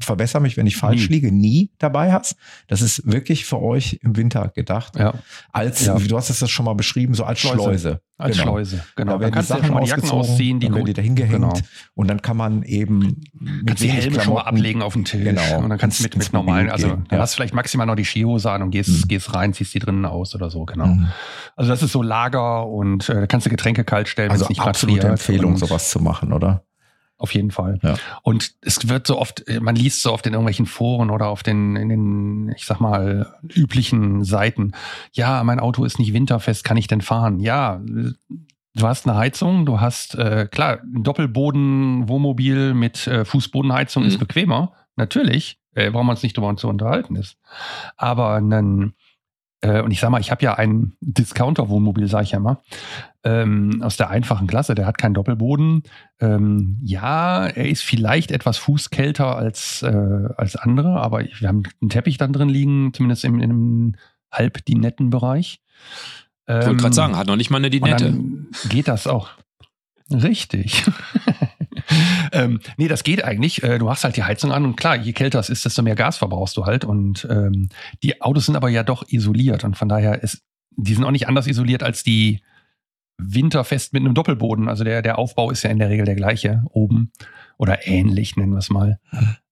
[0.00, 1.14] verbessere mich, wenn ich falsch Nie.
[1.16, 2.36] liege, nie dabei hast.
[2.68, 4.96] Das ist wirklich für euch im Winter gedacht.
[4.98, 5.14] Ja.
[5.52, 5.98] Als, Ja.
[5.98, 7.56] du hast es das schon mal beschrieben, so als Schleuse.
[7.62, 8.00] Schleuse.
[8.18, 8.52] Als Genau.
[8.52, 9.14] Schleuse, genau.
[9.14, 11.02] Da werden die du ja Sachen mal die Jacken ausziehen, die dann werden die da
[11.02, 11.52] hingehängt genau.
[11.94, 15.24] und dann kann man eben mit Kannst die Helme schon mal ablegen auf den Tisch.
[15.24, 15.58] Genau.
[15.58, 17.22] Und dann kannst du mit, mit normalen, also gehen, dann ja.
[17.22, 19.08] hast du vielleicht maximal noch die Skihose an und gehst, Mhm.
[19.08, 20.86] gehst rein, ziehst die drinnen aus oder so, genau.
[20.86, 21.08] Mhm.
[21.56, 24.44] Also das ist so Lager und äh, da kannst du Getränke kalt stellen, wenn Also
[24.44, 25.08] es nicht absolute.
[25.08, 26.64] Empfehlung, sowas zu machen, oder?
[27.22, 27.78] Auf jeden Fall.
[27.84, 27.94] Ja.
[28.22, 31.44] Und es wird so oft, äh, man liest so oft in irgendwelchen Foren oder auf
[31.44, 34.72] den, in den, ich sag mal, üblichen Seiten.
[35.12, 37.38] Ja, mein Auto ist nicht winterfest, kann ich denn fahren?
[37.38, 37.80] Ja,
[38.74, 44.08] du hast eine Heizung, du hast, äh, klar, ein Doppelboden-Wohnmobil mit äh, Fußbodenheizung Mhm.
[44.08, 44.72] ist bequemer.
[44.96, 47.36] Natürlich, äh, brauchen wir uns nicht drüber zu unterhalten ist.
[47.96, 48.90] Aber äh,
[49.64, 52.62] und ich sag mal, ich habe ja ein Discounter-Wohnmobil, sage ich ja immer,
[53.24, 55.84] ähm, aus der einfachen Klasse, der hat keinen Doppelboden.
[56.20, 61.90] Ähm, ja, er ist vielleicht etwas fußkälter als, äh, als andere, aber wir haben einen
[61.90, 63.94] Teppich dann drin liegen, zumindest im, einem
[64.30, 65.60] halb die netten Bereich.
[66.48, 68.18] Ich wollte gerade sagen, hat noch nicht mal eine Dinette.
[68.68, 69.30] geht das auch.
[70.10, 70.84] Richtig.
[72.32, 73.62] ähm, nee, das geht eigentlich.
[73.62, 75.94] Äh, Du machst halt die Heizung an und klar, je kälter es ist, desto mehr
[75.94, 76.84] Gas verbrauchst du halt.
[76.84, 77.68] Und ähm,
[78.02, 80.42] die Autos sind aber ja doch isoliert und von daher ist,
[80.76, 82.40] die sind auch nicht anders isoliert als die
[83.18, 84.68] winterfest mit einem Doppelboden.
[84.68, 87.12] Also der, der Aufbau ist ja in der Regel der gleiche oben
[87.58, 88.98] oder ähnlich, nennen wir es mal.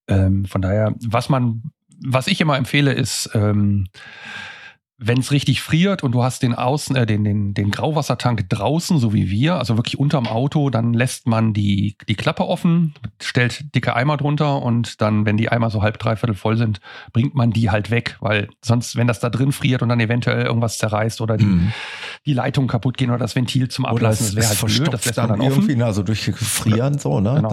[0.08, 1.70] Ähm, von daher, was man,
[2.04, 3.88] was ich immer empfehle, ist, ähm,
[5.02, 8.98] wenn es richtig friert und du hast den Außen, äh, den, den, den Grauwassertank draußen,
[8.98, 13.74] so wie wir, also wirklich unterm Auto, dann lässt man die, die Klappe offen, stellt
[13.74, 16.80] dicke Eimer drunter und dann, wenn die Eimer so halb, dreiviertel voll sind,
[17.14, 20.44] bringt man die halt weg, weil sonst, wenn das da drin friert und dann eventuell
[20.44, 21.72] irgendwas zerreißt oder die, Mhm.
[22.26, 25.16] die Leitung kaputt gehen oder das Ventil zum Ablassen, das wäre halt blöd, das lässt
[25.16, 25.78] dann, man dann irgendwie, offen.
[25.78, 27.34] ne, also durch Frieren so, ne?
[27.36, 27.48] Genau.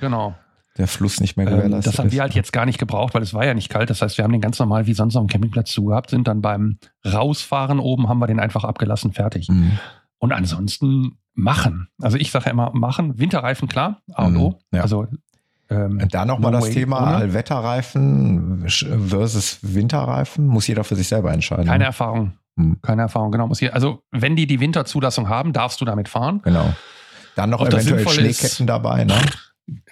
[0.00, 0.34] Genau.
[0.78, 2.12] Der Fluss nicht mehr Ähm, gewährleistet das haben ist.
[2.14, 3.90] wir halt jetzt gar nicht gebraucht, weil es war ja nicht kalt.
[3.90, 6.40] Das heißt, wir haben den ganz normal wie sonst auf dem Campingplatz zugehabt, sind dann
[6.40, 9.48] beim Rausfahren oben, haben wir den einfach abgelassen, fertig.
[9.48, 9.78] Mhm.
[10.18, 11.88] Und ansonsten machen.
[12.00, 13.18] Also ich sage ja immer machen.
[13.18, 14.58] Winterreifen, klar, A und Mhm, O.
[14.72, 14.82] ja.
[14.82, 15.06] Also
[15.70, 17.16] ähm, da nochmal No das Thema ohne.
[17.16, 18.64] Allwetterreifen
[19.08, 20.46] versus Winterreifen.
[20.46, 21.66] Muss jeder für sich selber entscheiden.
[21.66, 22.32] keine Erfahrung.
[22.58, 22.76] Hm.
[22.82, 23.46] Keine Erfahrung, genau.
[23.46, 26.40] Muss hier, also, wenn die die Winterzulassung haben, darfst du damit fahren.
[26.44, 26.66] Genau.
[27.34, 29.14] Dann noch Ob eventuell sinnvoll ist- Schneeketten dabei, ne?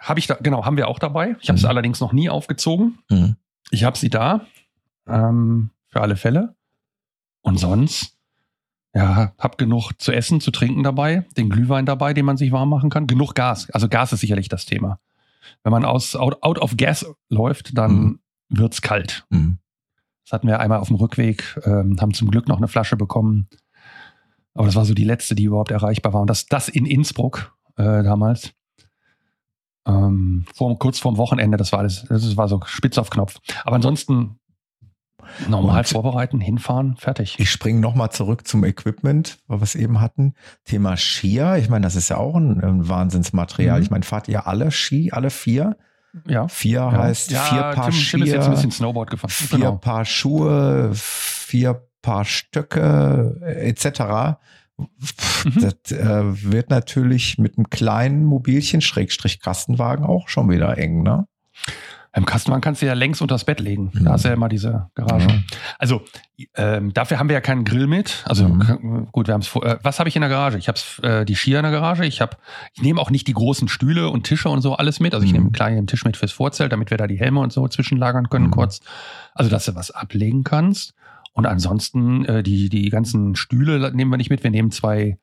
[0.00, 1.36] Habe ich da, genau, haben wir auch dabei.
[1.40, 1.68] Ich habe es Mhm.
[1.68, 2.98] allerdings noch nie aufgezogen.
[3.10, 3.36] Mhm.
[3.70, 4.46] Ich habe sie da.
[5.06, 6.54] Ähm, für alle Fälle.
[7.42, 8.16] Und sonst,
[8.94, 12.68] ja, hab genug zu essen, zu trinken dabei, den Glühwein dabei, den man sich warm
[12.68, 13.06] machen kann.
[13.06, 13.70] Genug Gas.
[13.70, 14.98] Also Gas ist sicherlich das Thema.
[15.62, 18.20] Wenn man aus out, out of gas läuft, dann Mhm.
[18.50, 19.24] wird's kalt.
[19.30, 19.58] Mhm.
[20.24, 23.48] Das hatten wir einmal auf dem Rückweg, ähm, haben zum Glück noch eine Flasche bekommen.
[24.54, 26.20] Aber das war so die letzte, die überhaupt erreichbar war.
[26.20, 28.52] Und das, das in Innsbruck äh, damals.
[29.86, 33.38] Ähm, vor, kurz vorm Wochenende, das war alles, das war so spitz auf Knopf.
[33.64, 34.36] Aber ansonsten
[35.48, 37.36] normal Und- vorbereiten, hinfahren, fertig.
[37.38, 40.34] Ich springe nochmal zurück zum Equipment, weil wir es eben hatten.
[40.64, 41.56] Thema Skier.
[41.56, 43.78] Ich meine, das ist ja auch ein, ein Wahnsinnsmaterial.
[43.78, 43.84] Mhm.
[43.84, 45.76] Ich meine, fahrt ihr alle Ski, alle vier?
[46.26, 46.48] Ja.
[46.48, 46.92] Vier Ja.
[46.92, 49.30] heißt ja, vier Paar Tim, Skier, Tim ist jetzt ein bisschen Snowboard gefahren.
[49.30, 49.76] vier Genau.
[49.76, 54.38] Paar Schuhe, vier Paar Stöcke etc.
[55.44, 55.60] Mhm.
[55.60, 61.26] Das äh, wird natürlich mit einem kleinen Mobilchen, Schrägstrich Kastenwagen auch schon wieder eng, ne?
[62.12, 63.92] Im Kastenwagen kannst du ja längs unters Bett legen.
[63.94, 64.04] Mhm.
[64.04, 65.28] Da hast du ja immer diese Garage.
[65.28, 65.38] Ja.
[65.78, 66.02] Also
[66.56, 68.24] ähm, dafür haben wir ja keinen Grill mit.
[68.26, 69.06] Also Mhm.
[69.12, 69.54] gut, wir haben es.
[69.54, 70.58] Äh, was habe ich in der Garage?
[70.58, 72.04] Ich habe äh, die Skier in der Garage.
[72.04, 72.36] Ich habe,
[72.74, 75.14] ich nehme auch nicht die großen Stühle und Tische und so alles mit.
[75.14, 75.34] Also ich Mhm.
[75.36, 78.28] nehme einen kleinen Tisch mit fürs Vorzelt, damit wir da die Helme und so zwischenlagern
[78.28, 78.50] können Mhm.
[78.52, 78.80] kurz.
[79.32, 80.94] Also dass du was ablegen kannst.
[81.32, 84.42] Und ansonsten äh, die die ganzen Stühle nehmen wir nicht mit.
[84.42, 85.18] Wir nehmen zwei.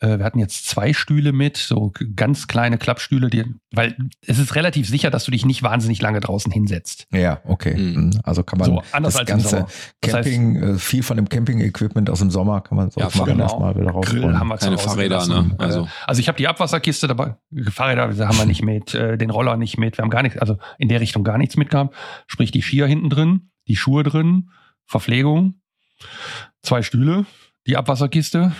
[0.00, 4.56] Äh, wir hatten jetzt zwei Stühle mit, so ganz kleine Klappstühle, die, weil es ist
[4.56, 7.06] relativ sicher, dass du dich nicht wahnsinnig lange draußen hinsetzt.
[7.12, 7.76] Ja, okay.
[7.76, 8.06] Mhm.
[8.06, 8.20] Mhm.
[8.24, 9.68] Also kann man So, anders das als im ganze Sommer.
[10.00, 13.06] Das heißt- Camping, äh, viel von dem Camping-Equipment aus dem Sommer kann man so Ja,
[13.06, 13.44] machen, genau.
[13.44, 14.40] erstmal wieder Grill rausholen.
[14.40, 15.54] haben wir zu Keine Fahrräder, ne?
[15.58, 17.36] Also- Äh, also ich habe die Abwasserkiste dabei.
[17.70, 19.96] Fahrräder haben wir nicht mit, äh, den Roller nicht mit.
[19.96, 21.94] Wir haben gar nichts, also in der Richtung gar nichts mitgehabt.
[22.26, 24.50] Sprich die Skier hinten drin, die Schuhe drin,
[24.86, 25.60] Verpflegung,
[26.62, 27.26] zwei Stühle,
[27.66, 28.52] die Abwasserkiste,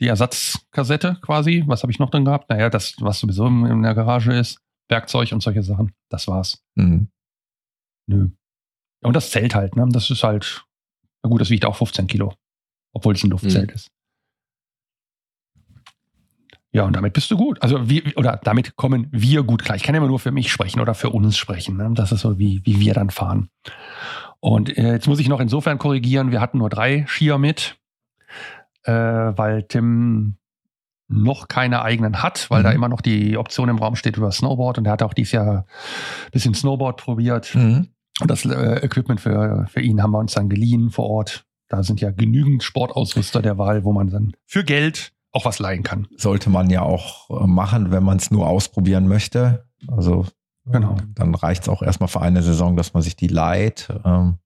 [0.00, 1.64] die Ersatzkassette quasi.
[1.66, 2.50] Was habe ich noch drin gehabt?
[2.50, 5.92] Naja, das, was sowieso in der Garage ist, Werkzeug und solche Sachen.
[6.08, 6.62] Das war's.
[6.74, 7.08] Mhm.
[8.06, 8.30] Nö.
[9.02, 9.86] Und das Zelt halt, ne?
[9.90, 10.64] Das ist halt,
[11.22, 12.34] na gut, das wiegt auch 15 Kilo.
[12.92, 13.90] Obwohl es ein Luftzelt ist.
[16.72, 17.62] Ja, und damit bist du gut.
[17.62, 19.76] Also wir, oder damit kommen wir gut klar.
[19.76, 21.76] Ich kann ja immer nur für mich sprechen oder für uns sprechen.
[21.76, 21.90] Ne?
[21.94, 23.48] Das ist so, wie, wie wir dann fahren.
[24.40, 27.76] Und äh, jetzt muss ich noch insofern korrigieren, wir hatten nur drei Skier mit,
[28.84, 30.36] äh, weil Tim
[31.08, 32.64] noch keine eigenen hat, weil Mhm.
[32.64, 35.32] da immer noch die Option im Raum steht über Snowboard und er hat auch dieses
[35.32, 35.64] Jahr
[36.26, 37.54] ein bisschen Snowboard probiert.
[37.54, 37.88] Mhm.
[38.20, 41.44] Und das äh, Equipment für, für ihn haben wir uns dann geliehen vor Ort.
[41.68, 45.82] Da sind ja genügend Sportausrüster der Wahl, wo man dann für Geld auch was leihen
[45.82, 46.08] kann.
[46.16, 49.66] Sollte man ja auch äh, machen, wenn man es nur ausprobieren möchte.
[49.86, 50.26] Also
[50.70, 50.96] Genau.
[51.14, 53.88] dann reicht es auch erstmal für eine Saison, dass man sich die leiht.
[54.04, 54.38] Ähm,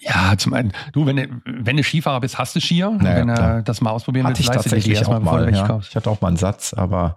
[0.00, 2.90] Ja, zum einen, du, wenn du, wenn du Skifahrer bist, hast du Skier.
[2.90, 5.52] Naja, wenn du das mal ausprobieren hatte ich willst, die tatsächlich erstmal, auch mal.
[5.52, 5.80] Ja.
[5.80, 7.16] Ich hatte auch mal einen Satz, aber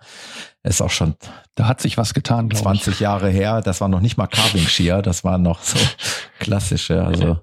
[0.63, 1.15] ist auch schon
[1.55, 2.81] Da hat sich was getan, glaube ich.
[2.83, 3.61] 20 Jahre her.
[3.61, 5.77] Das war noch nicht mal Carving-Skier, das waren noch so
[6.39, 7.03] klassische.
[7.05, 7.37] Also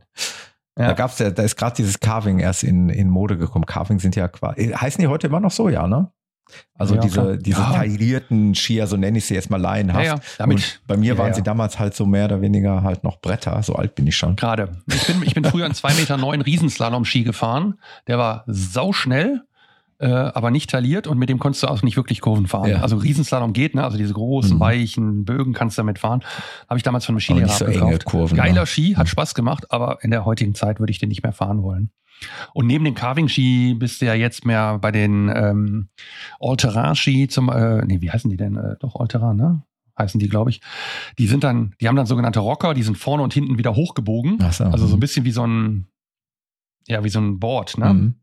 [0.75, 0.92] da Ja.
[0.94, 3.64] gab's ja, da ist gerade dieses Carving erst in, in Mode gekommen.
[3.66, 6.11] Carving sind ja quasi, heißen die heute immer noch so, ja, ne?
[6.76, 7.37] Also Ja, diese, klar.
[7.37, 7.72] diese Ja.
[7.72, 10.04] taillierten Skier, so nenne ich sie jetzt mal laienhaft.
[10.06, 10.56] ja, damit.
[10.58, 13.62] Und bei mir waren sie damals halt so mehr oder weniger halt noch Bretter.
[13.62, 14.37] So alt bin ich schon.
[14.37, 14.78] Gerade.
[14.92, 17.74] Ich bin, ich bin früher einen 2,9 Meter neun Riesenslalom-Ski gefahren.
[18.06, 19.42] Der war sauschnell,
[20.00, 22.76] äh, aber nicht tailliert und mit dem konntest du auch nicht wirklich Kurven fahren.
[22.76, 23.82] Also Riesenslalom geht, ne?
[23.82, 24.61] Also diese großen, Mhm.
[24.61, 26.22] weichen Bögen kannst du damit fahren.
[26.68, 28.04] Habe ich damals von einem Skilehrer so abgekauft.
[28.04, 28.37] Kurven.
[28.37, 28.66] Geiler ne?
[28.66, 29.11] Ski, hat Mhm.
[29.11, 31.90] Spaß gemacht, aber in der heutigen Zeit würde ich den nicht mehr fahren wollen.
[32.54, 35.88] Und neben dem Carving-Ski bist du ja jetzt mehr bei den ähm,
[36.40, 38.57] All-Terrain-Ski zum, äh, nee, wie heißen die denn?
[38.57, 39.62] Äh, doch, All-Terrain, ne?
[39.98, 40.61] Heißen die, glaube ich.
[41.18, 44.38] Die sind dann, die haben dann sogenannte Rocker, die sind vorne und hinten wieder hochgebogen.
[44.52, 44.64] So.
[44.64, 45.88] Also so ein bisschen wie so ein,
[46.87, 47.92] ja, wie so ein Board, ne?
[47.92, 48.14] Mhm.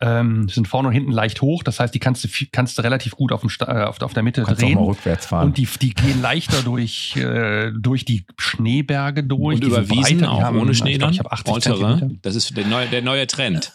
[0.00, 1.62] Ähm, sind vorne und hinten leicht hoch.
[1.64, 4.14] Das heißt, die kannst du, kannst du relativ gut auf, dem, Sta- äh, auf, auf
[4.14, 4.76] der Mitte kannst auch drehen.
[4.78, 5.46] mal rückwärts fahren.
[5.48, 9.56] Und die, die gehen leichter durch, äh, durch die Schneeberge durch.
[9.56, 11.12] Und über Wiesen auch haben- ohne Schnee ich dann?
[11.12, 11.98] Ich habe 80 All-Terrain?
[11.98, 12.20] Zentimeter.
[12.22, 13.72] Das ist der neue, der neue Trend.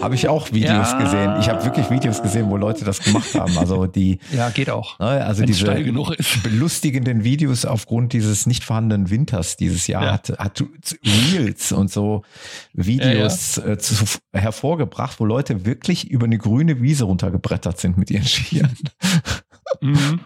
[0.00, 0.98] Habe ich auch Videos Ja.
[0.98, 1.36] gesehen.
[1.40, 3.56] Ich habe wirklich Videos gesehen, wo Leute das gemacht haben.
[3.58, 4.98] Also die, Ja, geht auch.
[4.98, 6.42] ne, also Wenn's diese steil genug ist.
[6.42, 10.12] belustigenden Videos aufgrund dieses nicht vorhandenen Winters dieses Jahr Ja.
[10.12, 10.64] hat, hat
[11.04, 12.22] Reels und so
[12.72, 18.24] Videos Äh, zu, hervorgebracht, wo Leute wirklich über eine grüne Wiese runtergebrettert sind mit ihren
[18.26, 18.74] Skiern.
[19.80, 20.20] Mhm.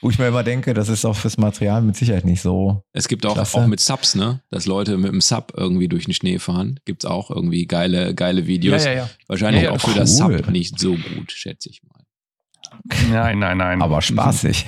[0.00, 2.82] Wo ich mir immer denke, das ist auch fürs Material mit Sicherheit nicht so.
[2.92, 3.56] Es gibt auch, Klasse.
[3.58, 4.40] auch mit Subs, ne?
[4.50, 6.80] Dass Leute mit dem Sub irgendwie durch den Schnee fahren.
[6.84, 8.84] Gibt's auch irgendwie geile, geile Ja, Videos.
[8.84, 9.10] ja, ja.
[9.28, 10.16] Wahrscheinlich Ja, ja, auch für das.
[10.16, 12.00] Sub nicht so gut, schätze ich mal.
[13.10, 13.82] Nein, nein, nein.
[13.82, 14.66] Aber spaßig.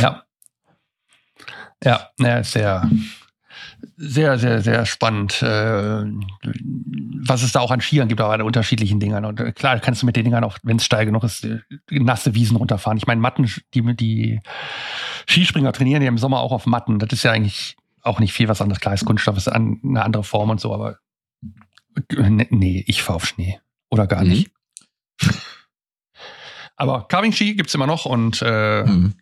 [0.00, 0.24] Ja.
[1.84, 2.90] Ja, sehr,
[4.02, 6.04] sehr, sehr, sehr spannend, äh,
[7.22, 9.26] was es da auch an Skiern gibt, aber an unterschiedlichen Dingern.
[9.26, 11.58] Und äh, klar, kannst du mit den Dingern auch, wenn es steil genug ist, äh,
[11.90, 12.96] nasse Wiesen runterfahren.
[12.96, 14.40] Ich meine, Matten, die, die
[15.28, 16.98] Skispringer trainieren ja im Sommer auch auf Matten.
[16.98, 18.80] Das ist ja eigentlich auch nicht viel was anderes.
[18.80, 20.96] Klar, ist Kunststoff ist an, eine andere Form und so, aber
[22.16, 23.60] äh, nee, ich fahre auf Schnee.
[23.90, 24.30] Oder gar Mhm.
[24.30, 24.50] nicht.
[26.80, 29.12] Aber Carving-Ski gibt's immer noch und äh, Mhm.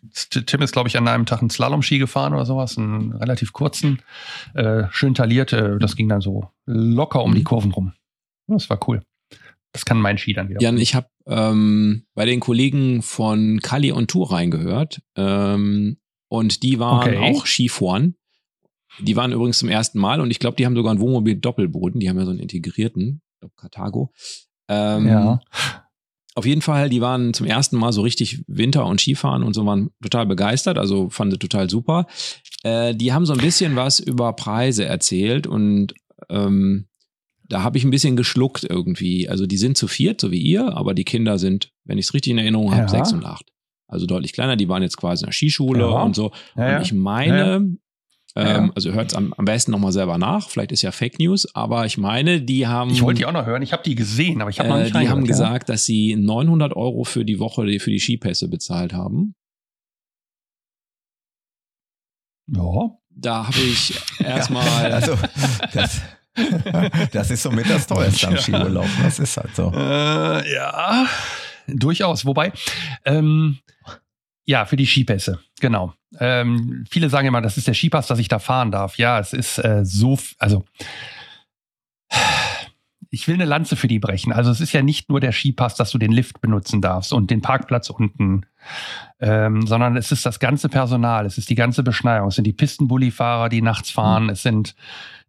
[0.45, 4.01] Tim ist, glaube ich, an einem Tag einen Slalom-Ski gefahren oder sowas, einen relativ kurzen,
[4.53, 5.51] äh, schön tailliert.
[5.53, 7.91] Äh, das ging dann so locker um die Kurven rum.
[8.47, 9.01] Das war cool.
[9.73, 10.61] Das kann mein Ski dann wieder.
[10.61, 15.97] Jan, ich habe ähm, bei den Kollegen von Kali on Tour reingehört ähm,
[16.29, 17.17] und die waren Okay.
[17.35, 18.15] auch Skifahren.
[18.99, 21.99] Die waren übrigens zum ersten Mal und ich glaube, die haben sogar einen Wohnmobil Doppelboden.
[21.99, 24.11] Die haben ja so einen integrierten, ich glaube Carthago.
[24.69, 25.41] Ähm, ja.
[26.35, 29.65] Auf jeden Fall, die waren zum ersten Mal so richtig Winter- und Skifahren und so
[29.65, 32.05] waren total begeistert, also fanden sie total super.
[32.63, 35.93] Äh, die haben so ein bisschen was über Preise erzählt und
[36.29, 36.87] ähm,
[37.43, 39.27] da habe ich ein bisschen geschluckt irgendwie.
[39.27, 42.13] Also die sind zu viert, so wie ihr, aber die Kinder sind, wenn ich es
[42.13, 42.87] richtig in Erinnerung habe, Ja.
[42.87, 43.45] sechs und acht.
[43.87, 46.03] Also deutlich kleiner, die waren jetzt quasi in der Skischule Ja.
[46.03, 46.31] und so.
[46.55, 46.75] Ja.
[46.77, 47.75] Und ich meine,
[48.39, 48.71] ähm, ja.
[48.75, 51.85] also hört es am, am besten nochmal selber nach, vielleicht ist ja Fake News, aber
[51.85, 52.91] ich meine, die haben.
[52.91, 53.61] Ich wollte die auch noch hören.
[53.61, 56.15] Ich habe die gesehen, aber ich habe noch Äh, nicht die haben gesagt, dass sie
[56.15, 59.35] 900 Euro für die Woche für die Skipässe bezahlt haben.
[62.47, 62.61] Ja.
[62.63, 62.89] ja.
[63.21, 64.65] Da habe ich erstmal.
[64.93, 65.17] Also,
[65.73, 66.01] das,
[67.11, 68.41] das ist somit das teuerste am Ja.
[68.41, 68.87] Skiurlaub.
[69.03, 69.71] Das ist halt so.
[69.75, 71.05] Äh, ja,
[71.67, 72.25] durchaus.
[72.25, 72.53] Wobei,
[73.03, 73.59] ähm,
[74.49, 75.93] ja, für die Skipässe, genau.
[76.19, 78.97] Ähm, viele sagen immer, das ist der Skipass, dass ich da fahren darf.
[78.97, 80.65] Ja, es ist äh, so, also
[83.11, 84.33] ich will eine Lanze für die brechen.
[84.33, 87.29] Also es ist ja nicht nur der Skipass, dass du den Lift benutzen darfst und
[87.29, 88.47] den Parkplatz unten,
[89.19, 92.53] ähm, sondern es ist das ganze Personal, es ist die ganze Beschneiung, es sind die
[92.53, 94.73] Pistenbullifahrer, die nachts fahren, es sind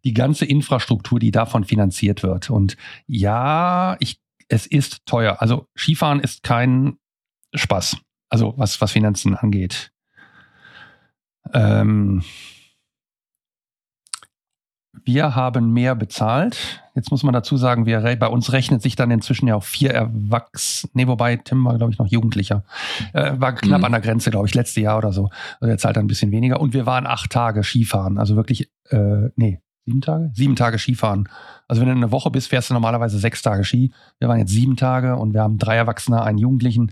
[0.03, 2.49] die ganze Infrastruktur, die davon finanziert wird.
[2.49, 5.43] Und ja, ich, es ist teuer.
[5.43, 6.97] Also Skifahren ist kein
[7.53, 7.97] Spaß.
[8.31, 9.91] Also was, was Finanzen angeht.
[11.53, 12.23] Ähm,
[15.03, 16.81] wir haben mehr bezahlt.
[16.95, 19.91] Jetzt muss man dazu sagen, wir, bei uns rechnet sich dann inzwischen ja auch vier
[19.91, 20.91] Erwachsene.
[20.93, 22.63] Nee, wobei Tim war, glaube ich, noch Jugendlicher.
[23.13, 23.85] Äh, war knapp Mhm.
[23.85, 25.29] an der Grenze, glaube ich, letztes Jahr oder so.
[25.59, 26.59] Also der zahlt dann ein bisschen weniger.
[26.59, 28.17] Und wir waren acht Tage Skifahren.
[28.17, 30.31] Also wirklich, äh, nee, sieben Tage?
[30.35, 31.27] Sieben Tage Skifahren.
[31.67, 33.91] Also wenn du eine Woche bist, fährst du normalerweise sechs Tage Ski.
[34.19, 36.91] Wir waren jetzt sieben Tage und wir haben drei Erwachsene, einen Jugendlichen.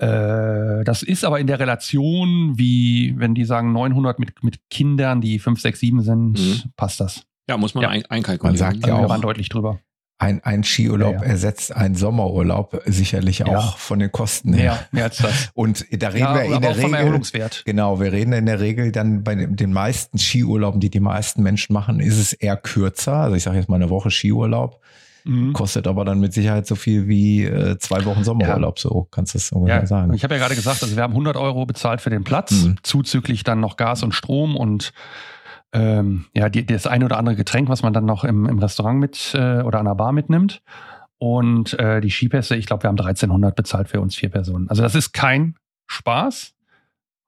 [0.00, 5.20] Äh, das ist aber in der Relation, wie wenn die sagen 900 mit, mit Kindern,
[5.20, 6.62] die 5, 6, 7 sind, Mhm.
[6.76, 7.22] passt das.
[7.48, 7.88] ja, muss man Ja.
[7.90, 8.52] ein, einkalkulieren.
[8.52, 9.10] Man sagt Also Ja, wir auch.
[9.10, 9.80] waren deutlich drüber.
[10.22, 11.26] Ein, ein Skiurlaub Ja, ja.
[11.28, 13.46] ersetzt einen Sommerurlaub sicherlich Ja.
[13.46, 14.72] auch von den Kosten her.
[14.72, 15.50] Mehr, mehr als das.
[15.54, 17.00] Und da reden Ja, wir in aber der auch vom Regel.
[17.06, 17.62] Erholungswert.
[17.64, 21.42] Genau, wir reden in der Regel dann bei den den meisten Skiurlauben, die die meisten
[21.42, 23.14] Menschen machen, ist es eher kürzer.
[23.14, 24.80] Also ich sage jetzt mal eine Woche Skiurlaub,
[25.24, 25.52] Mhm.
[25.52, 28.78] kostet aber dann mit Sicherheit so viel wie äh, zwei Wochen Sommerurlaub.
[28.78, 30.14] So kannst du es ungefähr Ja, sagen.
[30.14, 32.76] ich habe ja gerade gesagt, also wir haben 100 Euro bezahlt für den Platz, Mhm.
[32.82, 34.92] zuzüglich dann noch Gas und Strom und
[35.72, 38.98] ähm, ja, die, das eine oder andere Getränk, was man dann noch im, im Restaurant
[38.98, 40.62] mit äh, oder an der Bar mitnimmt.
[41.18, 44.68] Und äh, die Skipässe, ich glaube, wir haben 1300 bezahlt für uns vier Personen.
[44.70, 45.54] Also das ist kein
[45.86, 46.54] Spaß,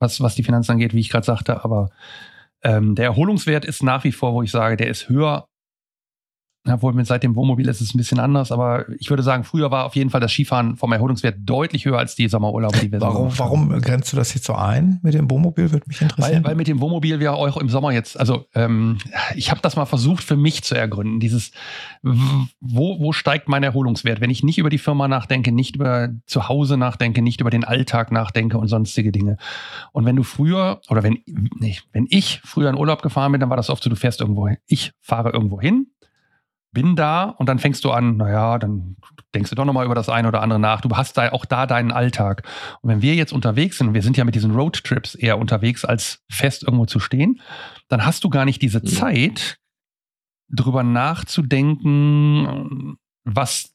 [0.01, 1.91] was, was die Finanzen angeht, wie ich gerade sagte, aber
[2.65, 5.47] ähm, der Erholungswert ist nach wie vor, wo ich sage, der ist höher.
[6.69, 9.73] Obwohl mit seit dem Wohnmobil ist es ein bisschen anders, aber ich würde sagen, früher
[9.73, 13.01] war auf jeden Fall das Skifahren vom Erholungswert deutlich höher als die Sommerurlaube, die wir
[13.01, 15.73] Warum, warum grenzt du das jetzt so ein mit dem Wohnmobil?
[15.73, 16.45] Würde mich Weil, interessieren.
[16.45, 18.99] weil mit dem Wohnmobil wir auch im Sommer jetzt, also ähm,
[19.35, 21.19] ich habe das mal versucht für mich zu ergründen.
[21.19, 21.51] Dieses,
[22.03, 26.49] wo, wo steigt mein Erholungswert, wenn ich nicht über die Firma nachdenke, nicht über zu
[26.49, 29.37] Hause nachdenke, nicht über den Alltag nachdenke und sonstige Dinge.
[29.91, 31.19] Und wenn du früher, oder wenn,
[31.59, 34.21] nee, wenn ich früher in Urlaub gefahren bin, dann war das oft so, du fährst
[34.21, 34.59] irgendwo hin.
[34.67, 35.89] Ich fahre irgendwo hin,
[36.73, 38.97] bin da und dann fängst du an, naja, dann
[39.35, 40.81] denkst du doch nochmal über das eine oder andere nach.
[40.81, 42.43] Du hast da auch da deinen Alltag.
[42.81, 46.23] Und wenn wir jetzt unterwegs sind, wir sind ja mit diesen Roadtrips eher unterwegs, als
[46.31, 47.41] fest irgendwo zu stehen,
[47.89, 48.87] dann hast du gar nicht diese Mhm.
[48.87, 49.59] Zeit,
[50.49, 50.83] drüber
[51.83, 53.71] nachzudenken, was,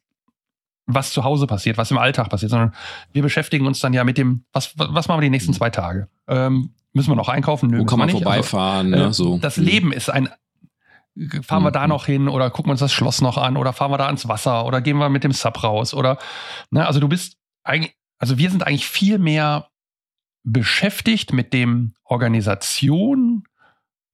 [0.86, 2.74] was zu Hause passiert, was im Alltag passiert, sondern
[3.14, 6.08] wir beschäftigen uns dann ja mit dem, was, was machen wir die nächsten zwei Tage?
[6.28, 7.70] Ähm, müssen wir noch einkaufen?
[7.70, 8.24] Nö, Wo kann wir man nicht.
[8.24, 8.94] vorbeifahren?
[8.94, 9.10] Also, ne?
[9.10, 9.38] äh, so.
[9.40, 9.64] Das Mhm.
[9.64, 10.30] Leben ist ein.
[11.42, 11.90] Fahren wir da Mhm.
[11.90, 14.28] noch hin oder gucken wir uns das Schloss noch an oder fahren wir da ans
[14.28, 16.18] Wasser oder gehen wir mit dem Sub raus oder,
[16.70, 19.68] ne, also du bist eigentlich, also wir sind eigentlich viel mehr
[20.44, 23.44] beschäftigt mit dem Organisation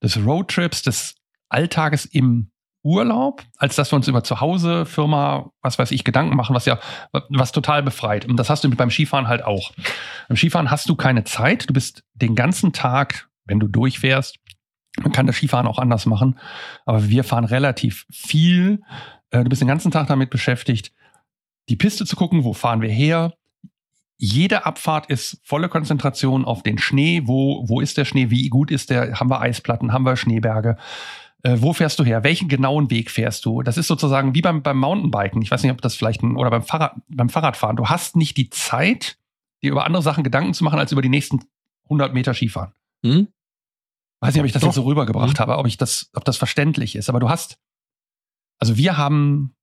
[0.02, 1.14] des Roadtrips, des
[1.48, 2.50] Alltages im
[2.82, 6.78] Urlaub, als dass wir uns über Zuhause, Firma, was weiß ich, Gedanken machen, was ja,
[7.30, 8.26] was total befreit.
[8.26, 9.72] Und das hast du beim Skifahren halt auch.
[10.28, 11.68] Beim Skifahren hast du keine Zeit.
[11.68, 14.38] Du bist den ganzen Tag, wenn du durchfährst,
[15.02, 16.38] Man kann das Skifahren auch anders machen,
[16.84, 18.82] aber wir fahren relativ viel.
[19.30, 20.92] Äh, du bist den ganzen Tag damit beschäftigt,
[21.68, 23.32] die Piste zu gucken, wo fahren wir her.
[24.16, 27.22] Jede Abfahrt ist volle Konzentration auf den Schnee.
[27.24, 28.30] Wo, wo ist der Schnee?
[28.30, 29.18] Wie gut ist der?
[29.18, 29.92] Haben wir Eisplatten?
[29.92, 30.76] Haben wir Schneeberge?
[31.42, 32.22] Äh, wo fährst du her?
[32.22, 33.62] Welchen genauen Weg fährst du?
[33.62, 35.42] Das ist sozusagen wie beim, beim Mountainbiken.
[35.42, 37.76] Ich weiß nicht, ob das vielleicht ein, oder beim Fahrrad, beim Fahrradfahren.
[37.76, 39.18] Du hast nicht die Zeit,
[39.62, 41.40] dir über andere Sachen Gedanken zu machen, als über die nächsten
[41.84, 42.72] 100 Meter Skifahren.
[43.04, 43.28] Hm?
[44.24, 44.68] Weiß nicht, ob ich das Doch.
[44.68, 45.40] jetzt so rübergebracht Mhm.
[45.40, 47.08] habe, ob ich das, ob das verständlich ist.
[47.08, 47.58] Aber du hast,
[48.58, 49.54] also wir haben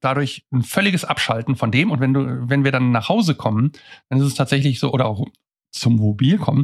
[0.00, 1.90] dadurch ein völliges Abschalten von dem.
[1.90, 3.72] Und wenn du, wenn wir dann nach Hause kommen,
[4.10, 5.26] dann ist es tatsächlich so, oder auch
[5.72, 6.62] zum Mobil kommen,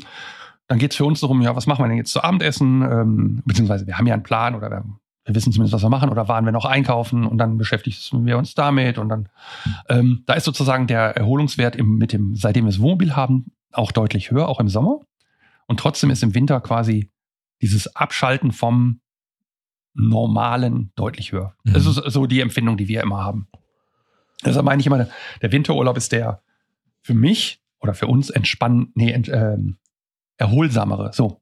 [0.68, 2.82] dann geht es für uns darum, ja, was machen wir denn jetzt zu Abendessen?
[2.82, 4.84] Ähm, beziehungsweise wir haben ja einen Plan oder wir,
[5.24, 8.38] wir wissen zumindest, was wir machen, oder waren wir noch einkaufen und dann beschäftigen wir
[8.38, 9.28] uns damit und dann
[9.88, 13.90] ähm, da ist sozusagen der Erholungswert im, mit dem, seitdem wir das Wohnmobil haben, auch
[13.90, 15.00] deutlich höher, auch im Sommer.
[15.66, 17.10] Und trotzdem ist im Winter quasi
[17.60, 19.00] dieses Abschalten vom
[19.94, 21.54] Normalen deutlich höher.
[21.64, 21.72] Mhm.
[21.72, 23.48] Das ist so die Empfindung, die wir immer haben.
[24.44, 25.08] Deshalb meine ich immer,
[25.42, 26.42] der Winterurlaub ist der
[27.02, 29.78] für mich oder für uns entspann, nee, ent, ähm,
[30.36, 31.12] erholsamere.
[31.12, 31.40] So,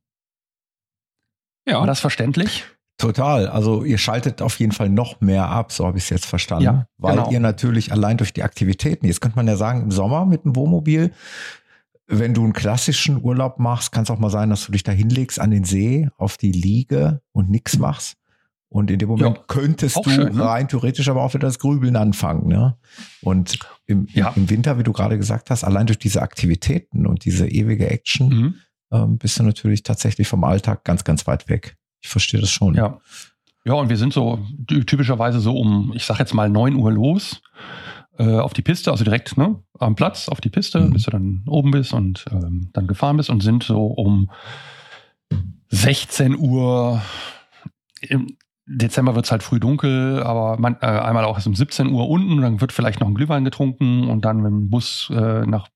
[1.66, 2.64] Ja, war das verständlich?
[2.96, 3.46] Total.
[3.46, 6.64] Also ihr schaltet auf jeden Fall noch mehr ab, so habe ich es jetzt verstanden.
[6.64, 7.30] Ja, weil genau.
[7.30, 10.56] ihr natürlich allein durch die Aktivitäten, jetzt könnte man ja sagen, im Sommer mit dem
[10.56, 11.12] Wohnmobil,
[12.08, 14.92] wenn du einen klassischen Urlaub machst, kann es auch mal sein, dass du dich da
[14.92, 18.16] hinlegst an den See, auf die Liege und nichts machst.
[18.70, 20.44] Und in dem Moment Ja, könntest du schön, ne?
[20.44, 22.48] rein theoretisch aber auch wieder das Grübeln anfangen.
[22.48, 22.76] Ne?
[23.22, 24.32] Und im, Ja.
[24.36, 28.28] im Winter, wie du gerade gesagt hast, allein durch diese Aktivitäten und diese ewige Action,
[28.28, 28.54] Mhm.
[28.92, 31.76] ähm, bist du natürlich tatsächlich vom Alltag ganz, ganz weit weg.
[32.00, 32.74] Ich verstehe das schon.
[32.74, 32.98] Ja.
[33.64, 36.90] Ja, und wir sind so ty- typischerweise so um, ich sag jetzt mal 9 Uhr
[36.92, 37.40] los
[38.18, 40.90] äh, auf die Piste, also direkt ne, am Platz auf die Piste, Mhm.
[40.90, 44.30] bis du dann oben bist und ähm, dann gefahren bist und sind so um
[45.70, 47.02] 16 Uhr.
[48.00, 51.88] Im Dezember wird es halt früh dunkel, aber man, äh, einmal auch erst um 17
[51.88, 55.46] Uhr unten, dann wird vielleicht noch ein Glühwein getrunken und dann mit dem Bus äh,
[55.46, 55.68] nach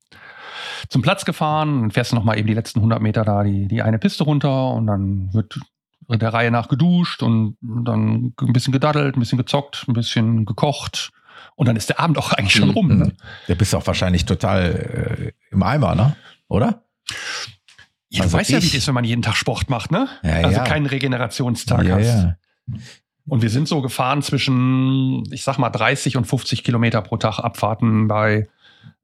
[0.88, 3.66] zum Platz gefahren, dann fährst du noch mal eben die letzten 100 Meter da die,
[3.66, 5.58] die eine Piste runter und dann wird
[6.08, 11.10] der Reihe nach geduscht und dann ein bisschen gedaddelt, ein bisschen gezockt, ein bisschen gekocht
[11.56, 12.74] und dann ist der Abend auch eigentlich schon Mhm.
[12.74, 12.98] rum.
[12.98, 13.12] Ne?
[13.48, 16.16] Der bist auch wahrscheinlich total äh, im Eimer, ne?
[16.48, 16.84] Oder?
[18.10, 19.90] Ja, du Also weißt ja, wie ich- es ist, wenn man jeden Tag Sport macht,
[19.90, 20.08] ne?
[20.22, 20.64] Ja, also ja.
[20.64, 22.06] keinen Regenerationstag ja, hast.
[22.06, 22.36] ja.
[23.26, 27.38] Und wir sind so gefahren zwischen, ich sag mal, 30 und 50 Kilometer pro Tag
[27.38, 28.48] Abfahrten bei,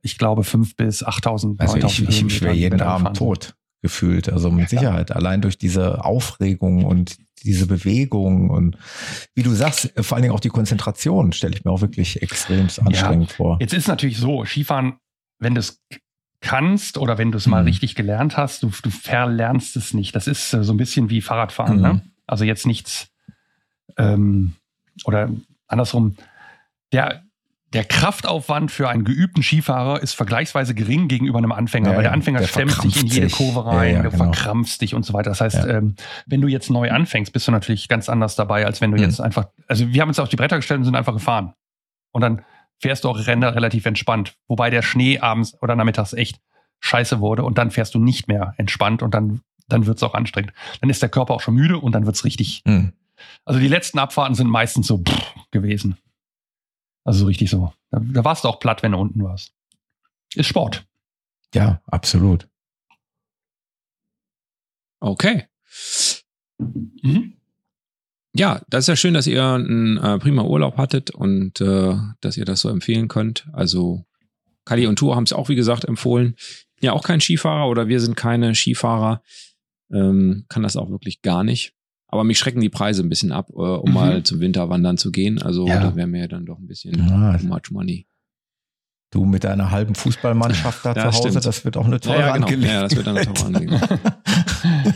[0.03, 3.55] ich glaube, 5 bis 8000, Also 9000 ich, ich, ich wäre jeden da Abend tot
[3.81, 4.29] gefühlt.
[4.29, 5.13] Also mit Sicherheit.
[5.13, 8.77] Allein durch diese Aufregung und diese Bewegung und
[9.35, 12.69] wie du sagst, vor allen Dingen auch die Konzentration stelle ich mir auch wirklich extrem
[12.85, 13.59] anstrengend vor.
[13.61, 14.95] Jetzt ist natürlich so, Skifahren,
[15.39, 15.81] wenn du es
[16.41, 17.69] kannst oder wenn du es mal Mhm.
[17.69, 20.15] richtig gelernt hast, du, du verlernst es nicht.
[20.15, 21.77] Das ist äh, so ein bisschen wie Fahrradfahren.
[21.77, 21.83] Mhm.
[21.83, 22.03] Ne?
[22.27, 23.09] Also jetzt nichts
[23.97, 24.53] ähm,
[25.05, 25.31] oder
[25.67, 26.17] andersrum.
[26.93, 27.25] Der,
[27.75, 32.11] der Kraftaufwand für einen geübten Skifahrer ist vergleichsweise gering gegenüber einem Anfänger, Ja, weil der
[32.11, 33.29] ja, Anfänger der stemmt sich in verkrampft jede.
[33.29, 34.25] Kurve Ja, rein, ja, du genau.
[34.25, 35.31] verkrampfst dich und so weiter.
[35.31, 35.69] Das heißt, Ja.
[35.79, 35.95] ähm,
[36.27, 39.03] wenn du jetzt neu anfängst, bist du natürlich ganz anders dabei, als wenn du Mhm.
[39.03, 41.53] jetzt einfach, also wir haben uns auf die Bretter gestellt und sind einfach gefahren.
[42.13, 42.43] Und dann
[42.79, 44.35] fährst du auch Rennen relativ entspannt.
[44.47, 46.41] Wobei der Schnee abends oder nachmittags echt
[46.81, 50.53] scheiße wurde und dann fährst du nicht mehr entspannt und dann, dann wird's auch anstrengend.
[50.81, 52.63] Dann ist der Körper auch schon müde und dann wird's richtig.
[52.67, 52.93] Hm.
[53.45, 55.99] Also die letzten Abfahrten sind meistens so pff, gewesen.
[57.09, 57.73] Also so richtig so.
[57.91, 59.55] Da, da warst du auch platt, wenn du unten warst.
[60.35, 60.87] Ist Sport.
[61.55, 62.47] Ja, absolut.
[65.01, 65.47] okay.
[66.59, 67.33] Mhm.
[68.35, 72.37] Ja, das ist ja schön, dass ihr einen äh, prima Urlaub hattet und äh, dass
[72.37, 73.49] ihr das so empfehlen könnt.
[73.55, 74.05] Also
[74.67, 76.37] Kali und Tour haben es auch, wie gesagt, empfohlen.
[76.83, 79.23] Ja, auch kein Skifahrer oder wir sind keine Skifahrer.
[79.91, 81.73] Ähm, kann das auch wirklich gar nicht.
[82.11, 83.95] Aber mich schrecken die Preise ein bisschen ab, äh, um Mhm.
[83.95, 85.41] mal zum Winterwandern zu gehen.
[85.43, 85.79] Also Ja.
[85.81, 88.07] da wäre mir dann doch ein bisschen Ja, too much money.
[89.11, 91.45] du mit deiner halben Fußballmannschaft da Ja, zu Hause, stimmt.
[91.47, 92.47] das wird auch eine teure Ja, ja, genau.
[92.47, 92.75] Angelegenheit.
[92.77, 94.01] Ja, das wird dann eine teure Angelegenheit.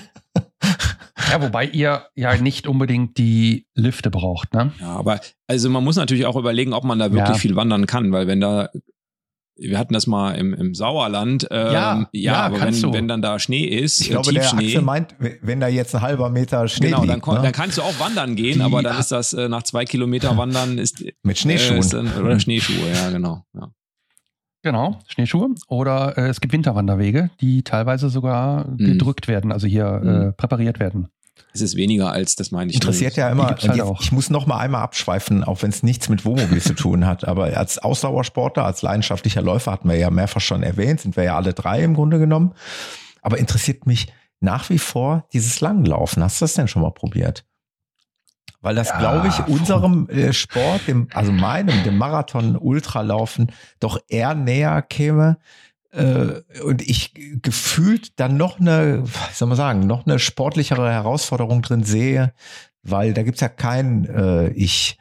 [1.31, 4.73] Ja, wobei ihr ja nicht unbedingt die Lifte braucht, ne?
[4.81, 7.35] Ja, aber also man muss natürlich auch überlegen, ob man da wirklich Ja.
[7.41, 8.69] viel wandern kann, weil wenn da
[9.57, 12.93] wir hatten das mal im, im Sauerland, ähm, Ja, ja, aber wenn, du.
[12.93, 16.01] wenn dann da Schnee ist, Ich glaube, der Tiefschnee, Axel meint, wenn da jetzt ein
[16.01, 17.43] halber Meter Schnee genau, dann, liegt, kon- ne?
[17.43, 20.37] dann kannst du auch wandern gehen, Die- aber dann ist das äh, nach zwei Kilometer
[20.37, 21.77] Wandern ist, mit Schneeschuhen.
[21.77, 23.45] Äh, ist dann, oder Schneeschuhe, ja genau.
[23.55, 23.71] Ja.
[24.65, 25.49] Genau, Schneeschuhe.
[25.69, 28.77] Oder äh, es gibt Winterwanderwege, die teilweise sogar Mhm.
[28.79, 30.09] gedrückt werden, also hier Mhm.
[30.29, 31.09] äh, präpariert werden.
[31.55, 32.77] Es ist weniger als, das meine ich.
[32.77, 36.09] Interessiert ja immer, halt jetzt, ich muss noch mal einmal abschweifen, auch wenn es nichts
[36.09, 40.41] mit Wohnmobil zu tun hat, aber als Ausdauersportler, als leidenschaftlicher Läufer hatten wir ja mehrfach
[40.41, 42.55] schon erwähnt, sind wir ja alle drei im Grunde genommen.
[43.21, 46.23] Aber interessiert mich nach wie vor dieses Langlaufen.
[46.23, 47.45] Hast du das denn schon mal probiert?
[48.61, 53.51] Weil das, Ja, glaube ich, unserem äh, Sport, dem, also meinem, dem Marathon-Ultralaufen,
[53.81, 55.39] doch eher näher käme.
[55.93, 57.13] Äh, und ich
[57.43, 62.33] gefühlt dann noch eine, wie soll man sagen, noch eine sportlichere Herausforderung drin sehe,
[62.83, 64.99] weil da gibt's ja kein äh, Ich.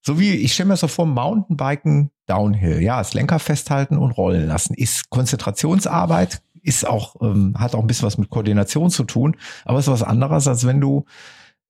[0.00, 4.46] So wie, ich stelle mir so vor, Mountainbiken Downhill, ja, das Lenker festhalten und rollen
[4.46, 4.74] lassen.
[4.74, 9.80] Ist Konzentrationsarbeit, ist auch, ähm, hat auch ein bisschen was mit Koordination zu tun, aber
[9.80, 11.04] ist was anderes, als wenn du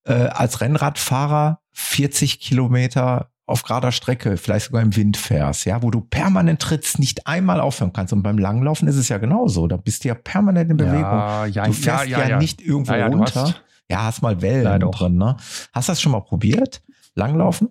[0.04, 5.90] äh, als Rennradfahrer 40 Kilometer auf gerader Strecke, vielleicht sogar im Wind fährst, ja, wo
[5.90, 8.12] du permanent trittst, nicht einmal aufhören kannst.
[8.12, 9.66] Und beim Langlaufen ist es ja genauso.
[9.66, 11.00] Da bist du ja permanent in Bewegung.
[11.02, 13.42] Ja, ja, du fährst ja, nicht irgendwo Ja, ja, du runter.
[13.42, 15.36] hast- ja, hast mal Wellen drin, ne?
[15.72, 16.82] Hast du das schon mal probiert?
[17.14, 17.70] Langlaufen?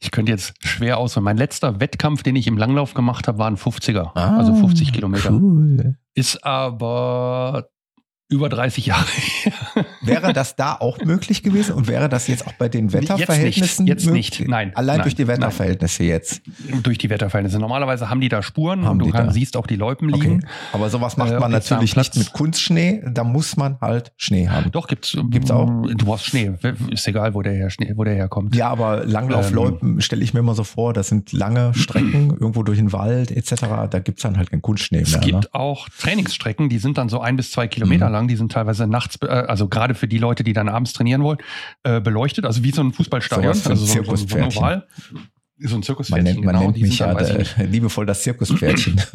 [0.00, 1.24] Ich könnte jetzt schwer auswählen.
[1.24, 4.10] Mein letzter Wettkampf, den ich im Langlauf gemacht habe, war ein 50er.
[4.14, 5.30] Ah, also 50 Kilometer.
[5.30, 5.96] Cool.
[6.14, 7.68] Ist aber
[8.30, 9.06] über 30 Jahre.
[10.02, 14.06] Wäre das da auch möglich gewesen und wäre das jetzt auch bei den Wetterverhältnissen Jetzt
[14.06, 14.48] nicht, jetzt nicht.
[14.48, 15.36] Nein, Allein nein, durch die nein.
[15.38, 16.42] Wetterverhältnisse jetzt.
[16.82, 17.58] Durch die Wetterverhältnisse.
[17.58, 19.32] Normalerweise haben die da Spuren Haben und du kann, da.
[19.32, 20.22] siehst auch die Loipen Okay.
[20.22, 20.46] liegen.
[20.72, 23.02] Aber sowas macht Äh, man natürlich nicht mit Kunstschnee.
[23.12, 24.70] Da muss man halt Schnee haben.
[24.72, 25.16] Doch, gibt's.
[25.30, 25.66] Gibt's auch?
[25.66, 26.52] Du brauchst Schnee.
[26.90, 28.54] Ist egal, wo der, her, Schnee, wo der herkommt.
[28.54, 32.78] Ja, aber Langlaufloipen stelle ich mir immer so vor, das sind lange Strecken irgendwo durch
[32.78, 33.54] den Wald etc.
[33.90, 35.20] Da gibt's dann halt keinen Kunstschnee Es mehr.
[35.20, 35.48] gibt Ne?
[35.52, 38.12] auch Trainingsstrecken, die sind dann so ein bis zwei Kilometer Mhm.
[38.12, 38.19] lang.
[38.28, 41.38] Die sind teilweise nachts, äh, also gerade für die Leute, die dann abends trainieren wollen,
[41.82, 42.44] äh, beleuchtet.
[42.46, 43.52] Also wie so ein Fußballstadion.
[43.52, 44.62] Ein also so, so, so ein Zirkuspferdchen.
[44.62, 44.86] Oval.
[45.62, 46.64] So ein Man Zirkuspferdchen, nennt, man genau.
[46.66, 49.00] nennt Die mich ja der, nicht, liebevoll das Zirkuspferdchen.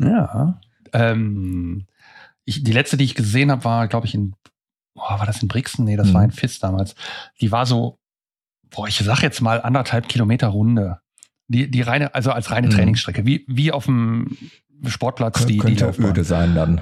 [0.00, 0.60] Ja.
[0.92, 1.86] Ähm,
[2.44, 4.34] ich, die letzte, die ich gesehen habe, war, glaube ich, in,
[4.94, 5.84] oh, war das in Brixen?
[5.84, 6.14] Nee, das Mhm.
[6.14, 6.94] war in Fiss damals.
[7.40, 7.98] Die war so,
[8.70, 11.00] boah, ich sag jetzt mal anderthalb Kilometer Runde.
[11.48, 12.72] Die, die reine, also als reine Mhm.
[12.72, 14.36] Trainingsstrecke, wie, wie auf dem
[14.86, 16.10] Sportplatz, die, die Könnte Laufbahn.
[16.10, 16.80] öde sein dann.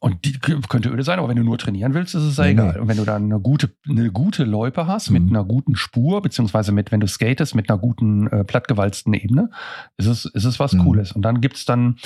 [0.00, 2.50] Und die könnte öde sein, aber wenn du nur trainieren willst, ist es ja Nee,
[2.50, 2.72] egal.
[2.74, 2.78] nee.
[2.80, 5.30] Und wenn du dann eine gute, eine gute Loipe hast, mit Mhm.
[5.30, 9.50] einer guten Spur, beziehungsweise mit, wenn du skatest, mit einer guten, äh, plattgewalzten Ebene,
[9.96, 10.84] ist es, ist es was Mhm.
[10.84, 11.12] Cooles.
[11.12, 11.96] Und dann gibt's dann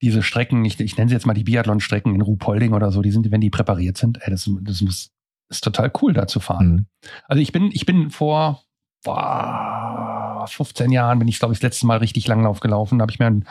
[0.00, 3.10] diese Strecken, ich, ich nenne sie jetzt mal die Biathlon-Strecken in Ruhpolding oder so, die
[3.10, 5.10] sind, wenn die präpariert sind, ey, das, das muss,
[5.50, 6.72] ist total cool, da zu fahren.
[6.72, 6.86] Mhm.
[7.28, 8.62] Also ich bin, ich bin vor
[9.04, 12.98] boah, 15 Jahren bin ich, glaube ich, das letzte Mal richtig Langlauf gelaufen.
[12.98, 13.44] Da habe ich mir in,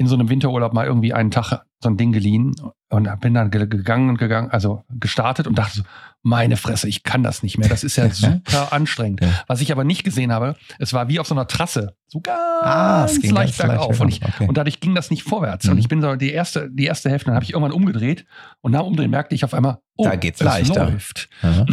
[0.00, 2.54] in so einem Winterurlaub mal irgendwie einen Tag so ein Ding geliehen
[2.88, 5.82] und bin dann ge- gegangen und gegangen, also gestartet und dachte so,
[6.22, 7.68] meine Fresse, ich kann das nicht mehr.
[7.68, 9.20] Das ist ja super anstrengend.
[9.20, 9.28] Ja.
[9.46, 11.96] Was ich aber nicht gesehen habe, es war wie auf so einer Trasse.
[12.06, 14.00] So ganz Ah, es ging leicht ganz bergauf.
[14.00, 14.46] Und, ich, okay.
[14.48, 15.66] und dadurch ging das nicht vorwärts.
[15.66, 15.72] Mhm.
[15.72, 18.24] Und ich bin so die erste, die erste Hälfte, dann habe ich irgendwann umgedreht
[18.62, 20.86] und nach Umdrehen merkte ich auf einmal, oh, Da geht's es leichter.
[20.90, 21.28] läuft.
[21.42, 21.66] Ja.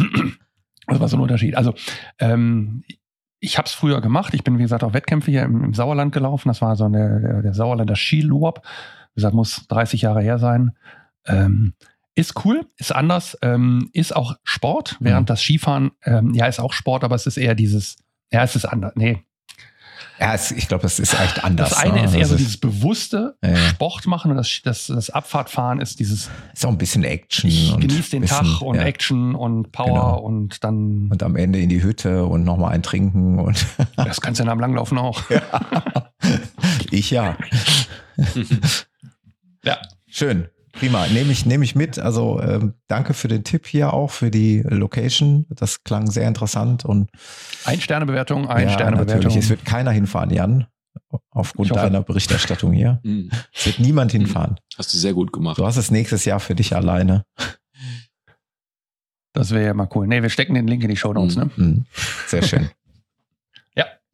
[0.86, 1.56] Das war so ein Unterschied.
[1.56, 1.72] Also,
[2.18, 2.82] ähm,
[3.40, 4.34] ich habe es früher gemacht.
[4.34, 6.48] Ich bin, wie gesagt, auch Wettkämpfe hier im, im Sauerland gelaufen.
[6.48, 8.62] Das war so eine, der, der Sauerlander Skilurb.
[9.14, 10.72] Wie gesagt, muss 30 Jahre her sein.
[11.26, 11.74] Ähm,
[12.14, 15.26] ist cool, ist anders, ähm, ist auch Sport, während Mhm.
[15.26, 17.96] das Skifahren, ähm, ja, ist auch Sport, aber es ist eher dieses,
[18.32, 18.92] ja, es ist anders.
[18.96, 19.22] Nee,
[20.20, 21.70] Ja, es, ich glaube, das ist echt anders.
[21.70, 22.04] das eine ne?
[22.04, 23.56] ist eher so dieses bewusste Ja, ja.
[23.70, 27.48] Sport machen und das, das, das Abfahrtfahren ist dieses, ist auch ein bisschen Action.
[27.50, 28.82] ich genieße den bisschen, Tag und ja.
[28.82, 30.18] Action und Power Genau.
[30.20, 33.64] und dann, Und am Ende in die Hütte und nochmal ein Trinken und
[33.96, 35.22] das kannst du dann am Langlaufen auch.
[36.90, 37.36] ich ja.
[39.64, 39.78] Ja.
[40.06, 40.48] Schön.
[40.78, 41.06] Prima.
[41.08, 41.98] Nehme ich, nehme ich mit.
[41.98, 45.46] Also ähm, danke für den Tipp hier auch, für die Location.
[45.50, 47.10] Das klang sehr interessant und
[47.64, 49.16] Ein Sternebewertung, ein ja, Sternebewertung.
[49.24, 49.36] natürlich.
[49.44, 50.66] Es wird keiner hinfahren, Jan.
[51.30, 53.00] Aufgrund deiner Berichterstattung hier.
[53.04, 54.56] Hm, Es wird niemand hinfahren.
[54.76, 55.58] Hast du sehr gut gemacht.
[55.58, 57.24] Du hast es nächstes Jahr für dich alleine.
[59.32, 60.06] Das wäre ja mal cool.
[60.06, 61.42] Nee, wir stecken den Link in die Show Notes, Mhm.
[61.42, 61.50] ne?
[61.56, 61.84] Mhm.
[62.26, 62.70] Sehr schön.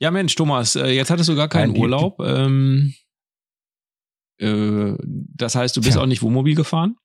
[0.00, 2.20] Ja, Mensch, Thomas, äh, jetzt hattest du gar keinen Nein, die- Urlaub.
[2.20, 2.94] Ähm,
[4.38, 6.02] äh, das heißt, du bist Tja.
[6.02, 6.96] auch nicht Wohnmobil gefahren?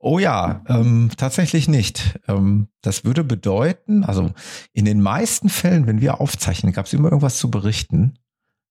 [0.00, 2.20] Oh ja, ähm, tatsächlich nicht.
[2.28, 4.32] Ähm, das würde bedeuten, also
[4.72, 8.18] in den meisten Fällen, wenn wir aufzeichnen, gab es immer irgendwas zu berichten.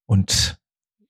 [0.05, 0.57] Und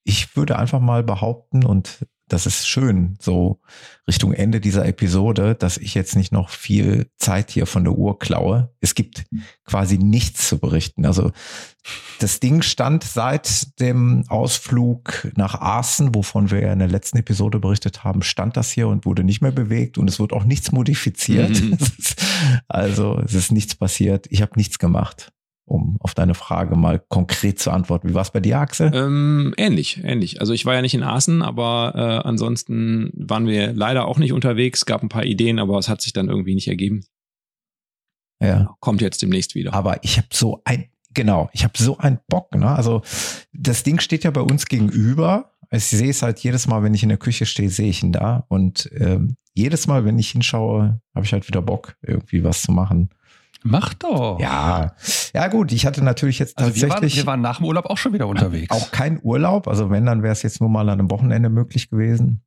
[0.03, 3.59] ich würde einfach mal behaupten, und das ist schön, so
[4.07, 8.19] Richtung Ende dieser Episode, dass ich jetzt nicht noch viel Zeit hier von der Uhr
[8.19, 8.71] klaue.
[8.81, 9.25] Es gibt
[9.65, 11.05] quasi nichts zu berichten.
[11.05, 11.31] Also
[12.19, 17.59] das Ding stand seit dem Ausflug nach Aachen, wovon wir ja in der letzten Episode
[17.59, 20.71] berichtet haben, stand das hier und wurde nicht mehr bewegt und es wird auch nichts
[20.71, 21.61] modifiziert.
[21.61, 21.77] Mhm.
[22.67, 24.27] Also es ist nichts passiert.
[24.29, 25.31] Ich habe nichts gemacht,
[25.67, 28.09] um auf deine Frage mal konkret zu antworten.
[28.09, 28.89] Wie war es bei dir, Axel?
[28.93, 30.39] Ähm, ähnlich, ähnlich.
[30.39, 34.31] Also ich war ja nicht in Aachen, aber äh, ansonsten waren wir leider auch nicht
[34.31, 34.85] unterwegs.
[34.85, 37.05] Gab ein paar Ideen, aber es hat sich dann irgendwie nicht ergeben.
[38.41, 38.75] ja.
[38.79, 39.73] Kommt jetzt demnächst wieder.
[39.73, 42.55] Aber ich habe so ein, genau, ich habe so einen Bock.
[42.55, 42.69] Ne?
[42.69, 43.01] Also
[43.51, 45.51] das Ding steht ja bei uns gegenüber.
[45.69, 48.13] Ich sehe es halt jedes Mal, wenn ich in der Küche stehe, sehe ich ihn
[48.13, 48.45] da.
[48.47, 52.71] Und ähm, jedes Mal, wenn ich hinschaue, habe ich halt wieder Bock, irgendwie was zu
[52.71, 53.09] machen.
[53.69, 54.39] Mach doch.
[54.39, 54.93] Ja,
[55.33, 55.71] ja gut.
[55.71, 58.13] Ich hatte natürlich jetzt Also wir waren, tatsächlich wir waren nach dem Urlaub auch schon
[58.13, 58.71] wieder unterwegs.
[58.75, 59.67] auch kein Urlaub.
[59.67, 62.43] Also wenn, dann wäre es jetzt nur mal an einem Wochenende möglich gewesen.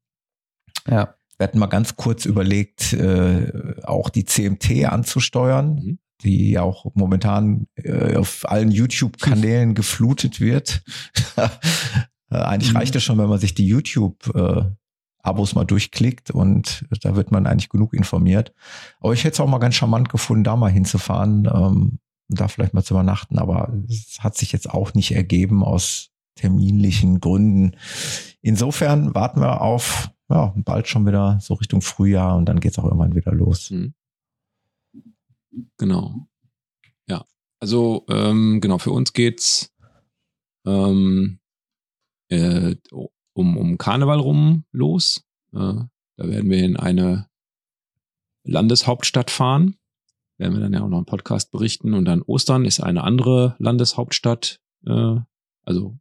[0.88, 1.14] ja.
[1.38, 5.98] Wir hatten mal ganz kurz überlegt, äh, auch die CMT anzusteuern, Mhm.
[6.22, 10.82] die ja auch momentan äh, auf allen YouTube-Kanälen geflutet wird.
[11.36, 11.48] äh,
[12.36, 12.76] eigentlich Mhm.
[12.76, 13.66] reicht es schon, wenn man sich die
[15.20, 18.54] YouTube-Abos mal durchklickt und da wird man eigentlich genug informiert.
[19.00, 21.98] Aber ich hätte es auch mal ganz charmant gefunden, da mal hinzufahren ähm,
[22.28, 23.38] und da vielleicht mal zu übernachten.
[23.38, 27.76] Aber es hat sich jetzt auch nicht ergeben aus terminlichen Gründen.
[28.40, 32.84] Insofern warten wir auf ja, bald schon wieder so Richtung Frühjahr und dann geht's auch
[32.84, 33.70] irgendwann wieder los.
[33.70, 33.94] Mhm.
[35.76, 36.28] Genau.
[37.08, 37.24] Ja.
[37.58, 39.74] Also, ähm, genau, für uns geht's
[40.64, 41.40] ähm,
[42.28, 42.76] äh,
[43.40, 45.24] um, um Karneval rum los.
[45.52, 45.88] Äh, da
[46.28, 47.28] werden wir in eine
[48.44, 49.76] Landeshauptstadt fahren.
[50.38, 51.94] Werden wir dann ja auch noch einen Podcast berichten.
[51.94, 55.16] Und dann Ostern ist eine andere Landeshauptstadt, äh,
[55.64, 55.98] also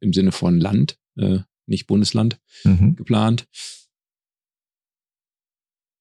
[0.00, 2.96] im Sinne von Land, äh, nicht Bundesland Mhm.
[2.96, 3.48] geplant.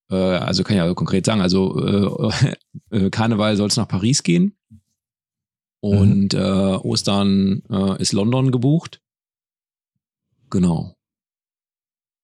[0.07, 2.55] Also kann ich also konkret sagen, also äh,
[2.91, 4.55] äh, Karneval soll es nach Paris gehen.
[5.79, 7.61] Und äh, Ostern
[7.99, 9.01] ist London gebucht.
[10.55, 10.95] Genau.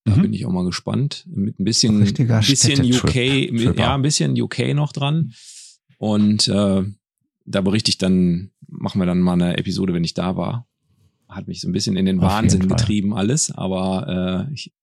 [0.05, 0.21] Da Mhm.
[0.23, 1.25] bin ich auch mal gespannt.
[1.29, 5.33] Mit ein bisschen, ein bisschen UK, mit, ja, ein bisschen UK noch dran.
[5.97, 6.83] Und äh,
[7.45, 10.67] da berichte ich dann, machen wir dann mal eine Episode, wenn ich da war.
[11.27, 14.73] Hat mich so ein bisschen in den Auf Wahnsinn getrieben alles, aber äh, ich,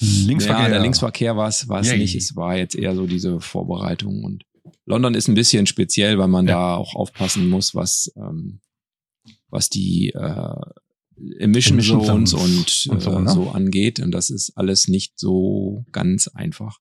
[0.00, 0.62] Linksverkehr.
[0.64, 1.98] ja, der Linksverkehr war es Yay.
[1.98, 2.14] nicht.
[2.14, 4.24] Es war jetzt eher so diese Vorbereitung.
[4.24, 4.44] Und
[4.86, 6.54] London ist ein bisschen speziell, weil man Ja.
[6.54, 8.60] da auch aufpassen muss, was, ähm,
[9.50, 10.56] was die äh,
[11.38, 13.30] Emission, Emission Zones Zones und, und so, äh, ne?
[13.30, 14.00] so angeht.
[14.00, 16.78] Und das ist alles nicht so ganz einfach.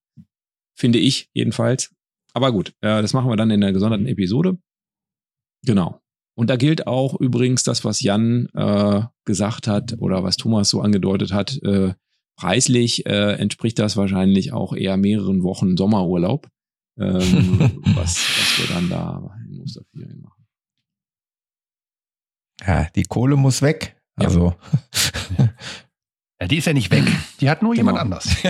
[0.75, 1.93] Finde ich jedenfalls.
[2.33, 4.57] Aber gut, äh, das machen wir dann in der gesonderten Episode.
[5.65, 5.99] Genau.
[6.35, 10.81] Und da gilt auch übrigens das, was Jan äh, gesagt hat oder was Thomas so
[10.81, 11.61] angedeutet hat.
[11.61, 11.93] Äh,
[12.35, 16.49] preislich äh, entspricht das wahrscheinlich auch eher mehreren Wochen Sommerurlaub,
[16.97, 17.59] ähm,
[17.95, 20.43] was, was wir dann da in Osterferien machen.
[22.65, 23.95] Ja, die Kohle muss weg.
[24.19, 24.27] Ja.
[24.27, 24.55] Also
[26.41, 27.03] Ja, die ist ja nicht weg.
[27.39, 28.15] Die hat nur jemand Genau.
[28.15, 28.27] anders.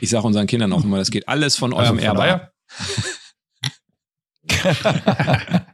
[0.00, 2.52] Ich sage unseren Kindern auch immer, das geht alles von eurem Also von Erbe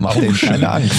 [0.00, 0.34] mach schön.
[0.34, 0.94] keine Angst.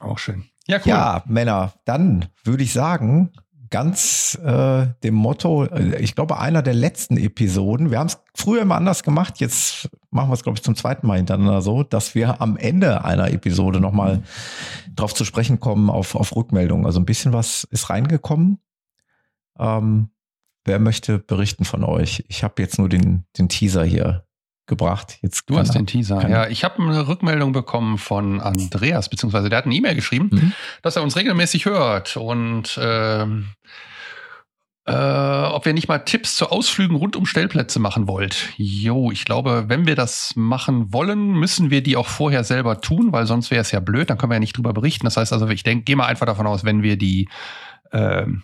[0.00, 0.44] auch schön.
[0.66, 0.82] Ja, cool.
[0.88, 3.32] Ja, Männer, dann würde ich sagen,
[3.72, 8.62] ganz äh, dem Motto, äh, ich glaube, einer der letzten Episoden, wir haben es früher
[8.62, 12.14] immer anders gemacht, jetzt machen wir es, glaube ich, zum zweiten Mal hintereinander so, dass
[12.14, 14.22] wir am Ende einer Episode nochmal
[14.94, 16.86] drauf zu sprechen kommen auf, auf Rückmeldungen.
[16.86, 18.58] Also ein bisschen was ist reingekommen.
[19.58, 20.10] Ähm,
[20.64, 22.24] wer möchte berichten von euch?
[22.28, 24.26] Ich habe jetzt nur den, den Teaser hier
[24.72, 25.18] gebracht.
[25.22, 26.28] Jetzt Du hast den Teaser.
[26.28, 30.52] Ja, ich habe eine Rückmeldung bekommen von Andreas, beziehungsweise der hat eine E-Mail geschrieben, Mhm.
[30.82, 33.48] dass er uns regelmäßig hört und ähm,
[34.84, 38.48] äh, ob wir nicht mal Tipps zu Ausflügen rund um Stellplätze machen wollt.
[38.56, 43.12] Jo, ich glaube, wenn wir das machen wollen, müssen wir die auch vorher selber tun,
[43.12, 45.04] weil sonst wäre es ja blöd, dann können wir ja nicht drüber berichten.
[45.04, 47.28] Das heißt also, ich denke, gehe mal einfach davon aus, wenn wir die
[47.92, 48.42] ähm,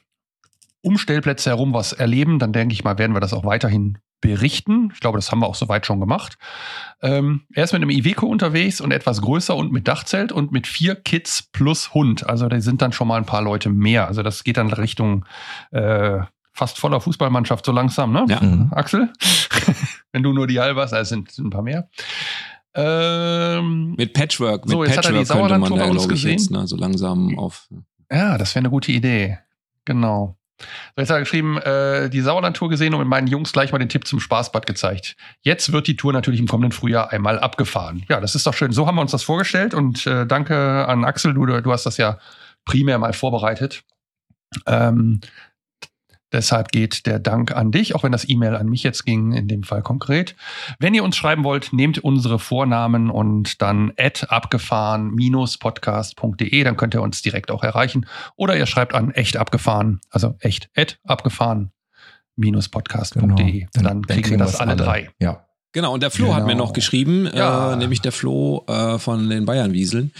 [0.80, 4.90] um Stellplätze herum was erleben, dann denke ich mal, werden wir das auch weiterhin berichten.
[4.92, 6.38] Ich glaube, das haben wir auch soweit schon gemacht.
[7.02, 10.66] Ähm, er ist mit einem Iveco unterwegs und etwas größer und mit Dachzelt und mit
[10.66, 12.28] vier Kids plus Hund.
[12.28, 14.08] Also da sind dann schon mal ein paar Leute mehr.
[14.08, 15.24] Also das geht dann Richtung
[15.70, 16.18] äh,
[16.52, 18.26] fast voller Fußballmannschaft so langsam, ne?
[18.28, 18.40] Ja.
[18.40, 18.72] Mhm.
[18.72, 19.12] Axel?
[20.12, 21.88] Wenn du nur die halbe hast, also sind, sind ein paar mehr.
[22.74, 26.08] Ähm, Mit Patchwork, mit So, jetzt hat er die Patchwork könnte man da, glaube ich,
[26.08, 26.30] gesehen.
[26.32, 27.68] jetzt ne, so langsam auf.
[28.10, 29.38] Ja, das wäre eine gute Idee.
[29.84, 30.36] Genau.
[30.96, 33.88] Jetzt hat er geschrieben, äh, die Sauerland-Tour gesehen und mit meinen Jungs gleich mal den
[33.88, 35.16] Tipp zum Spaßbad gezeigt.
[35.42, 38.04] Jetzt wird die Tour natürlich im kommenden Frühjahr einmal abgefahren.
[38.08, 38.72] Ja, das ist doch schön.
[38.72, 41.96] So haben wir uns das vorgestellt und äh, danke an Axel, du, du hast das
[41.96, 42.18] ja
[42.64, 43.84] primär mal vorbereitet.
[44.66, 45.20] Ähm,
[46.32, 49.46] deshalb geht der Dank an dich, auch wenn das E-Mail an mich jetzt ging, in
[49.48, 50.34] dem Fall konkret.
[50.78, 53.92] Wenn ihr uns schreiben wollt, nehmt unsere Vornamen und dann
[54.28, 58.06] abgefahren-podcast.de, dann könnt ihr uns direkt auch erreichen.
[58.36, 60.70] Oder ihr schreibt an echt abgefahren, also echt
[61.04, 63.66] abgefahren-podcast.de.
[63.74, 65.10] Dann, kriegen wir das alle drei.
[65.20, 65.44] Ja.
[65.72, 66.64] Genau, und der Flo hat mir Genau.
[66.64, 67.74] noch geschrieben, Ja.
[67.74, 70.12] äh, nämlich der Flo äh, von den Bayernwieseln.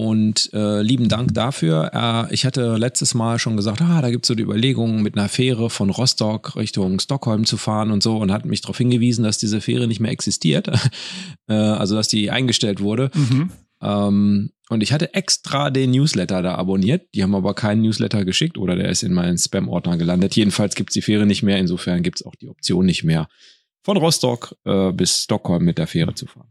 [0.00, 1.90] Und äh, lieben Dank dafür.
[1.92, 5.14] Äh, ich hatte letztes Mal schon gesagt, ah, da gibt es so die Überlegung, mit
[5.14, 9.24] einer Fähre von Rostock Richtung Stockholm zu fahren und so und hat mich darauf hingewiesen,
[9.24, 10.68] dass diese Fähre nicht mehr existiert.
[11.48, 13.10] äh, also, dass die eingestellt wurde.
[13.12, 13.50] Mhm.
[13.82, 17.06] Ähm, und ich hatte extra den Newsletter da abonniert.
[17.14, 20.34] Die haben aber keinen Newsletter geschickt oder der ist in meinen Spam-Ordner gelandet.
[20.34, 21.58] Jedenfalls gibt's die Fähre nicht mehr.
[21.58, 23.28] Insofern gibt's auch die Option nicht mehr,
[23.82, 26.48] von Rostock äh, bis Stockholm mit der Fähre zu fahren.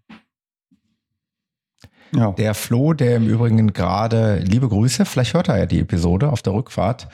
[2.11, 2.31] Ja.
[2.31, 6.41] Der Flo, der im Übrigen gerade, liebe Grüße, vielleicht hört er ja die Episode auf
[6.41, 7.07] der Rückfahrt,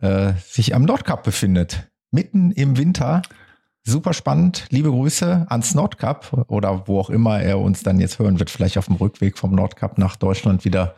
[0.00, 1.88] äh, sich am Nordkap befindet.
[2.10, 3.22] Mitten im Winter.
[3.82, 4.66] Super spannend.
[4.70, 8.50] Liebe Grüße ans Nordkap oder wo auch immer er uns dann jetzt hören wird.
[8.50, 10.94] Vielleicht auf dem Rückweg vom Nordkap nach Deutschland wieder.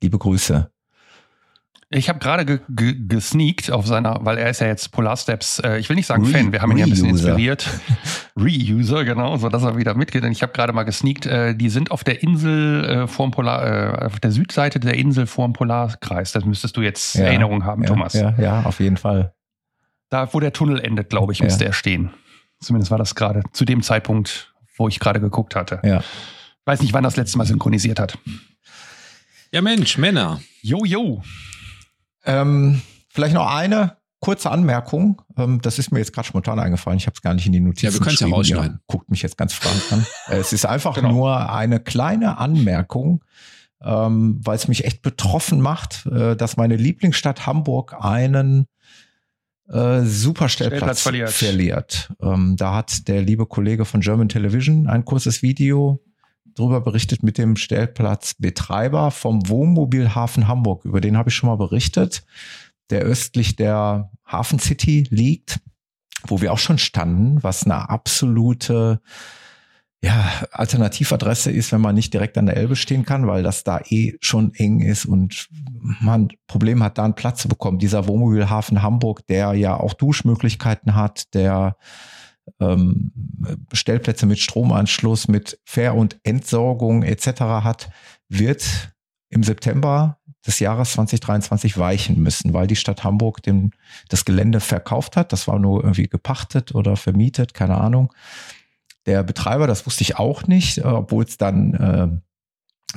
[0.00, 0.70] Liebe Grüße.
[1.96, 5.60] Ich habe gerade ge ge gesneakt auf seiner, weil er ist ja jetzt Polar Steps,
[5.60, 7.28] äh, ich will nicht sagen Re Fan, wir haben ihn ja ein bisschen Reuser.
[7.28, 7.68] inspiriert.
[8.36, 10.24] Reuser, genau, so dass er wieder mitgeht.
[10.24, 14.02] Und ich habe gerade mal gesneakt, äh, die sind auf der Insel äh, vorm Polar,
[14.02, 16.32] äh, auf der Südseite der Insel vorm Polarkreis.
[16.32, 18.14] Das müsstest du jetzt Ja, Erinnerung haben, ja, Thomas.
[18.14, 19.32] Ja, ja, auf jeden Fall.
[20.10, 21.44] Da, wo der Tunnel endet, glaube ich, Ja.
[21.44, 22.10] müsste er stehen.
[22.60, 25.80] Zumindest war das gerade zu dem Zeitpunkt, wo ich gerade geguckt hatte.
[25.84, 26.02] Ja.
[26.64, 28.18] Weiß nicht, wann das letzte Mal synchronisiert hat.
[29.52, 30.40] Ja, Mensch, Männer.
[30.60, 31.22] Jo, jo.
[32.26, 35.20] Ähm, vielleicht noch eine kurze Anmerkung.
[35.36, 36.96] Ähm, das ist mir jetzt gerade spontan eingefallen.
[36.96, 38.34] Ich habe es gar nicht in die Notizen Ja, wir können's ja geschrieben.
[38.58, 38.80] rausschneiden.
[38.86, 40.06] Guckt mich jetzt ganz fragend an.
[40.28, 41.12] Äh, es ist einfach Genau.
[41.12, 43.22] nur eine kleine Anmerkung,
[43.82, 48.66] ähm, weil es mich echt betroffen macht, äh, dass meine Lieblingsstadt Hamburg einen
[49.68, 51.30] äh, Superstellplatz Stellplatz verliert.
[51.30, 52.12] verliert.
[52.22, 56.02] Ähm, da hat der liebe Kollege von German Television ein kurzes Video
[56.54, 60.84] drüber berichtet mit dem Stellplatzbetreiber vom Wohnmobilhafen Hamburg.
[60.84, 62.24] Über den habe ich schon mal berichtet,
[62.90, 65.60] der östlich der Hafen City liegt,
[66.26, 69.00] wo wir auch schon standen, was eine absolute
[70.04, 73.80] ja, Alternativadresse ist, wenn man nicht direkt an der Elbe stehen kann, weil das da
[73.88, 75.48] eh schon eng ist und
[75.80, 77.78] man Problem hat, da einen Platz zu bekommen.
[77.78, 81.76] Dieser Wohnmobilhafen Hamburg, der ja auch Duschmöglichkeiten hat, der
[82.60, 83.12] ähm,
[83.72, 87.40] Stellplätze mit Stromanschluss, mit Fähr- und Entsorgung etc.
[87.40, 87.90] hat,
[88.28, 88.94] wird
[89.28, 93.70] im September des Jahres 2023 weichen müssen, weil die Stadt Hamburg dem,
[94.08, 95.32] das Gelände verkauft hat.
[95.32, 98.12] Das war nur irgendwie gepachtet oder vermietet, keine Ahnung.
[99.06, 102.08] Der Betreiber, das wusste ich auch nicht, äh, obwohl es dann, äh,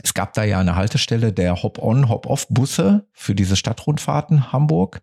[0.04, 5.02] es gab da ja eine Haltestelle der Hop-on, Hop-off-Busse für diese Stadtrundfahrten Hamburg.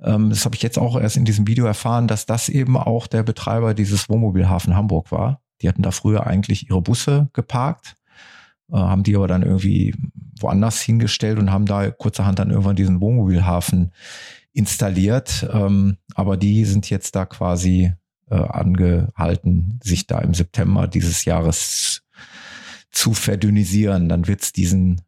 [0.00, 3.06] Ähm, das habe ich jetzt auch erst in diesem Video erfahren, dass das eben auch
[3.06, 5.40] der Betreiber dieses Wohnmobilhafen Hamburg war.
[5.60, 7.96] Die hatten da früher eigentlich ihre Busse geparkt,
[8.70, 9.94] äh, haben die aber dann irgendwie
[10.40, 13.92] woanders hingestellt und haben da kurzerhand dann irgendwann diesen Wohnmobilhafen
[14.52, 15.48] installiert.
[15.52, 17.92] Ähm, aber die sind jetzt da quasi
[18.30, 22.01] äh, angehalten, sich da im September dieses Jahres
[22.92, 24.08] zu verdünnisieren.
[24.08, 25.02] Dann wird es diesen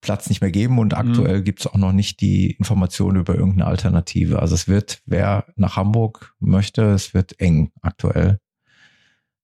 [0.00, 3.66] Platz nicht mehr geben und aktuell gibt es auch noch nicht die Informationen über irgendeine
[3.66, 4.40] Alternative.
[4.40, 8.40] Also es wird, wer nach Hamburg möchte, es wird eng aktuell.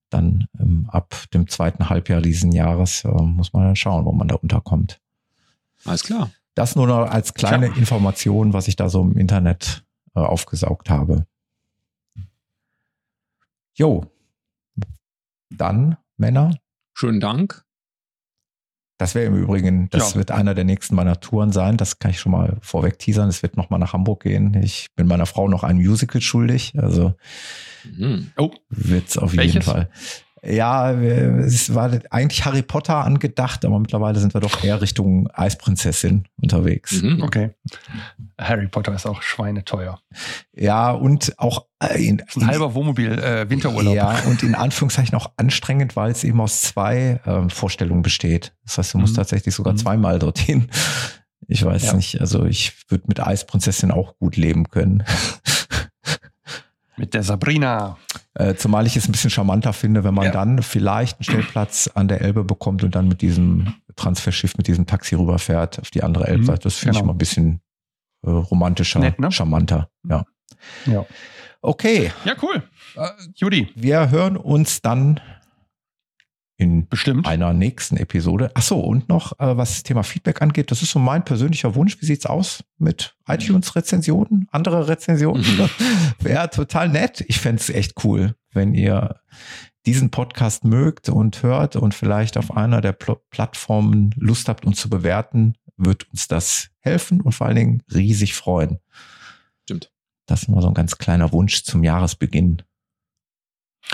[0.09, 4.29] Dann ähm, ab dem zweiten Halbjahr diesen Jahres äh, muss man dann schauen, wo man
[4.29, 5.01] da unterkommt.
[5.85, 6.31] Alles klar.
[6.55, 7.77] Das nur noch als kleine Tja.
[7.77, 9.85] Information, was ich da so im Internet
[10.15, 11.27] äh, aufgesaugt habe.
[13.75, 14.07] Jo.
[15.51, 16.59] Dann, Männer.
[16.95, 17.66] Schönen Dank.
[18.99, 20.17] Das wäre im Übrigen, das Ja.
[20.21, 21.77] wird einer der nächsten meiner Touren sein.
[21.77, 23.29] Das kann ich schon mal vorweg teasern.
[23.29, 24.55] Es wird nochmal nach Hamburg gehen.
[24.63, 26.73] Ich bin meiner Frau noch ein Musical schuldig.
[26.79, 27.15] Also
[27.97, 28.33] Mhm.
[28.37, 29.65] Oh, wird's auf jeden Welches?
[29.67, 29.89] Fall.
[30.49, 36.27] Ja, es war eigentlich Harry Potter angedacht, aber mittlerweile sind wir doch eher Richtung Eisprinzessin
[36.41, 37.03] unterwegs.
[37.03, 37.23] Mhm.
[37.23, 37.51] okay.
[38.39, 39.99] Harry Potter ist auch schweineteuer.
[40.55, 43.95] Ja, und auch äh, in, ein halber Wohnmobil, äh, Winterurlaub.
[43.97, 48.55] Ja, und in Anführungszeichen auch anstrengend, weil es eben aus zwei ähm, Vorstellungen besteht.
[48.65, 49.17] Das heißt, du musst Mhm.
[49.17, 49.79] tatsächlich sogar Mhm.
[49.79, 50.69] zweimal dorthin.
[51.49, 51.93] Ich weiß Ja.
[51.95, 55.03] nicht, also ich würde mit Eisprinzessin auch gut leben können.
[56.97, 57.99] Mit der Sabrina.
[58.39, 60.31] Äh, zumal ich es ein bisschen charmanter finde, wenn man Ja.
[60.31, 64.87] dann vielleicht einen Stellplatz an der Elbe bekommt und dann mit diesem Transferschiff, mit diesem
[64.87, 66.61] Taxi rüberfährt auf die andere Elbseite.
[66.65, 67.07] Das finde ich genau.
[67.07, 67.61] mal ein bisschen
[68.27, 69.33] äh, romantischer, Nett, ne?
[69.33, 69.89] charmanter.
[70.07, 70.25] Ja.
[70.85, 71.07] Ja.
[71.63, 72.63] Okay, Ja, cool.
[72.97, 75.19] Äh, Judy, wir hören uns dann
[76.57, 77.27] in bestimmt.
[77.27, 78.51] einer nächsten Episode.
[78.55, 81.75] Ach so, und noch, äh, was das Thema Feedback angeht, das ist so mein persönlicher
[81.75, 82.01] Wunsch.
[82.01, 85.43] Wie sieht's aus mit iTunes-Rezensionen, andere Rezensionen?
[85.43, 85.69] Mhm.
[86.21, 87.25] Wäre total nett.
[87.29, 89.21] Ich fänd's es echt cool, wenn ihr
[89.85, 94.81] diesen Podcast mögt und hört und vielleicht auf einer der Pl Plattformen Lust habt, uns
[94.81, 98.79] zu bewerten, wird uns das helfen und vor allen Dingen riesig freuen.
[99.65, 99.93] Stimmt.
[100.27, 102.63] Das ist immer so ein ganz kleiner Wunsch zum Jahresbeginn.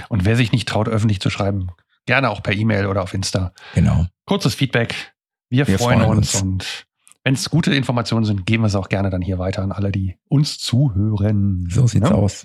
[0.09, 1.71] Und wer sich nicht traut, öffentlich zu schreiben,
[2.07, 3.53] gerne auch per E-Mail oder auf Insta.
[3.75, 4.07] Genau.
[4.27, 5.15] Kurzes Feedback.
[5.49, 6.41] Wir, Wir freuen, freuen uns.
[6.43, 6.87] Und
[7.25, 9.93] wenn es gute Informationen sind, geben wir es auch gerne dann hier weiter an alle,
[9.93, 11.67] die uns zuhören.
[11.71, 12.15] So sieht's Ja?
[12.15, 12.45] aus.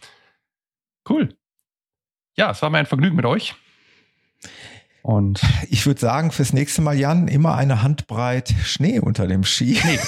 [1.10, 1.30] Cool.
[2.36, 3.56] Ja, es war mir ein Vergnügen mit euch.
[5.08, 5.40] Und
[5.70, 9.80] Ich würde sagen, fürs nächste Mal, Jan, immer eine Handbreit Schnee unter dem Ski.
[9.86, 10.00] nee,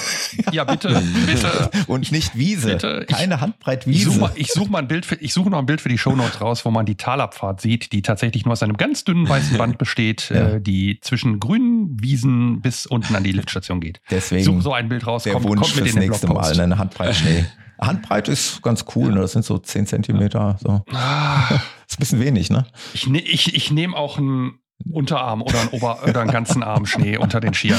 [0.52, 1.70] ja bitte, bitte.
[1.86, 2.72] Und nicht Wiese.
[2.72, 4.20] Bitte, ich- Keine Handbreit Ich suche Wiese.
[4.20, 6.42] mal, ich such mal ein Bild für, ich suche noch ein Bild für die Shownotes
[6.42, 9.78] raus, wo man die Talabfahrt sieht, die tatsächlich nur aus einem ganz dünnen weißen Band
[9.78, 10.48] besteht, Ja.
[10.56, 14.02] äh, die zwischen grünen Wiesen bis unten an die Liftstation geht.
[14.10, 16.60] Deswegen So, so ein Bild raus, der kommt, Wunsch kommt mit fürs nächste Mal, Blogpost.
[16.60, 17.46] eine Handbreit Schnee.
[17.80, 19.22] Handbreit ist ganz cool, ne?
[19.22, 20.58] das sind so 10 Zentimeter.
[20.62, 20.84] So.
[20.92, 21.44] Ah,
[21.88, 22.66] ist ein bisschen wenig, ne?
[22.92, 24.58] ich ne, ich, ich nehme auch einen
[24.90, 27.78] Unterarm oder einen, Ober oder einen ganzen Arm Schnee unter den Skiern.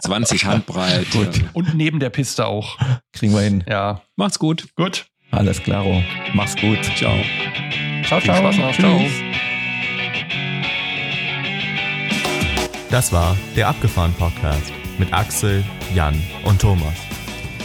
[0.00, 1.10] 20 Handbreit.
[1.10, 1.44] Gut.
[1.52, 2.78] Und neben der Piste auch.
[3.12, 3.64] Kriegen wir hin.
[3.68, 4.68] Ja, Macht's gut.
[4.76, 5.06] gut.
[5.30, 6.02] Alles klaro.
[6.34, 6.78] Mach's gut.
[6.96, 7.14] Ciao.
[8.04, 8.74] Ciao, Viel Spaß noch.
[8.74, 9.00] Ciao.
[12.90, 15.64] Das war der Abgefahren Podcast mit Axel,
[15.94, 16.94] Jan und Thomas.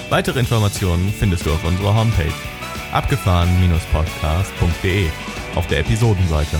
[0.09, 2.32] Weitere Informationen findest du auf unserer Homepage
[2.93, 5.07] abgefahren-podcast.de
[5.55, 6.57] auf der Episodenseite.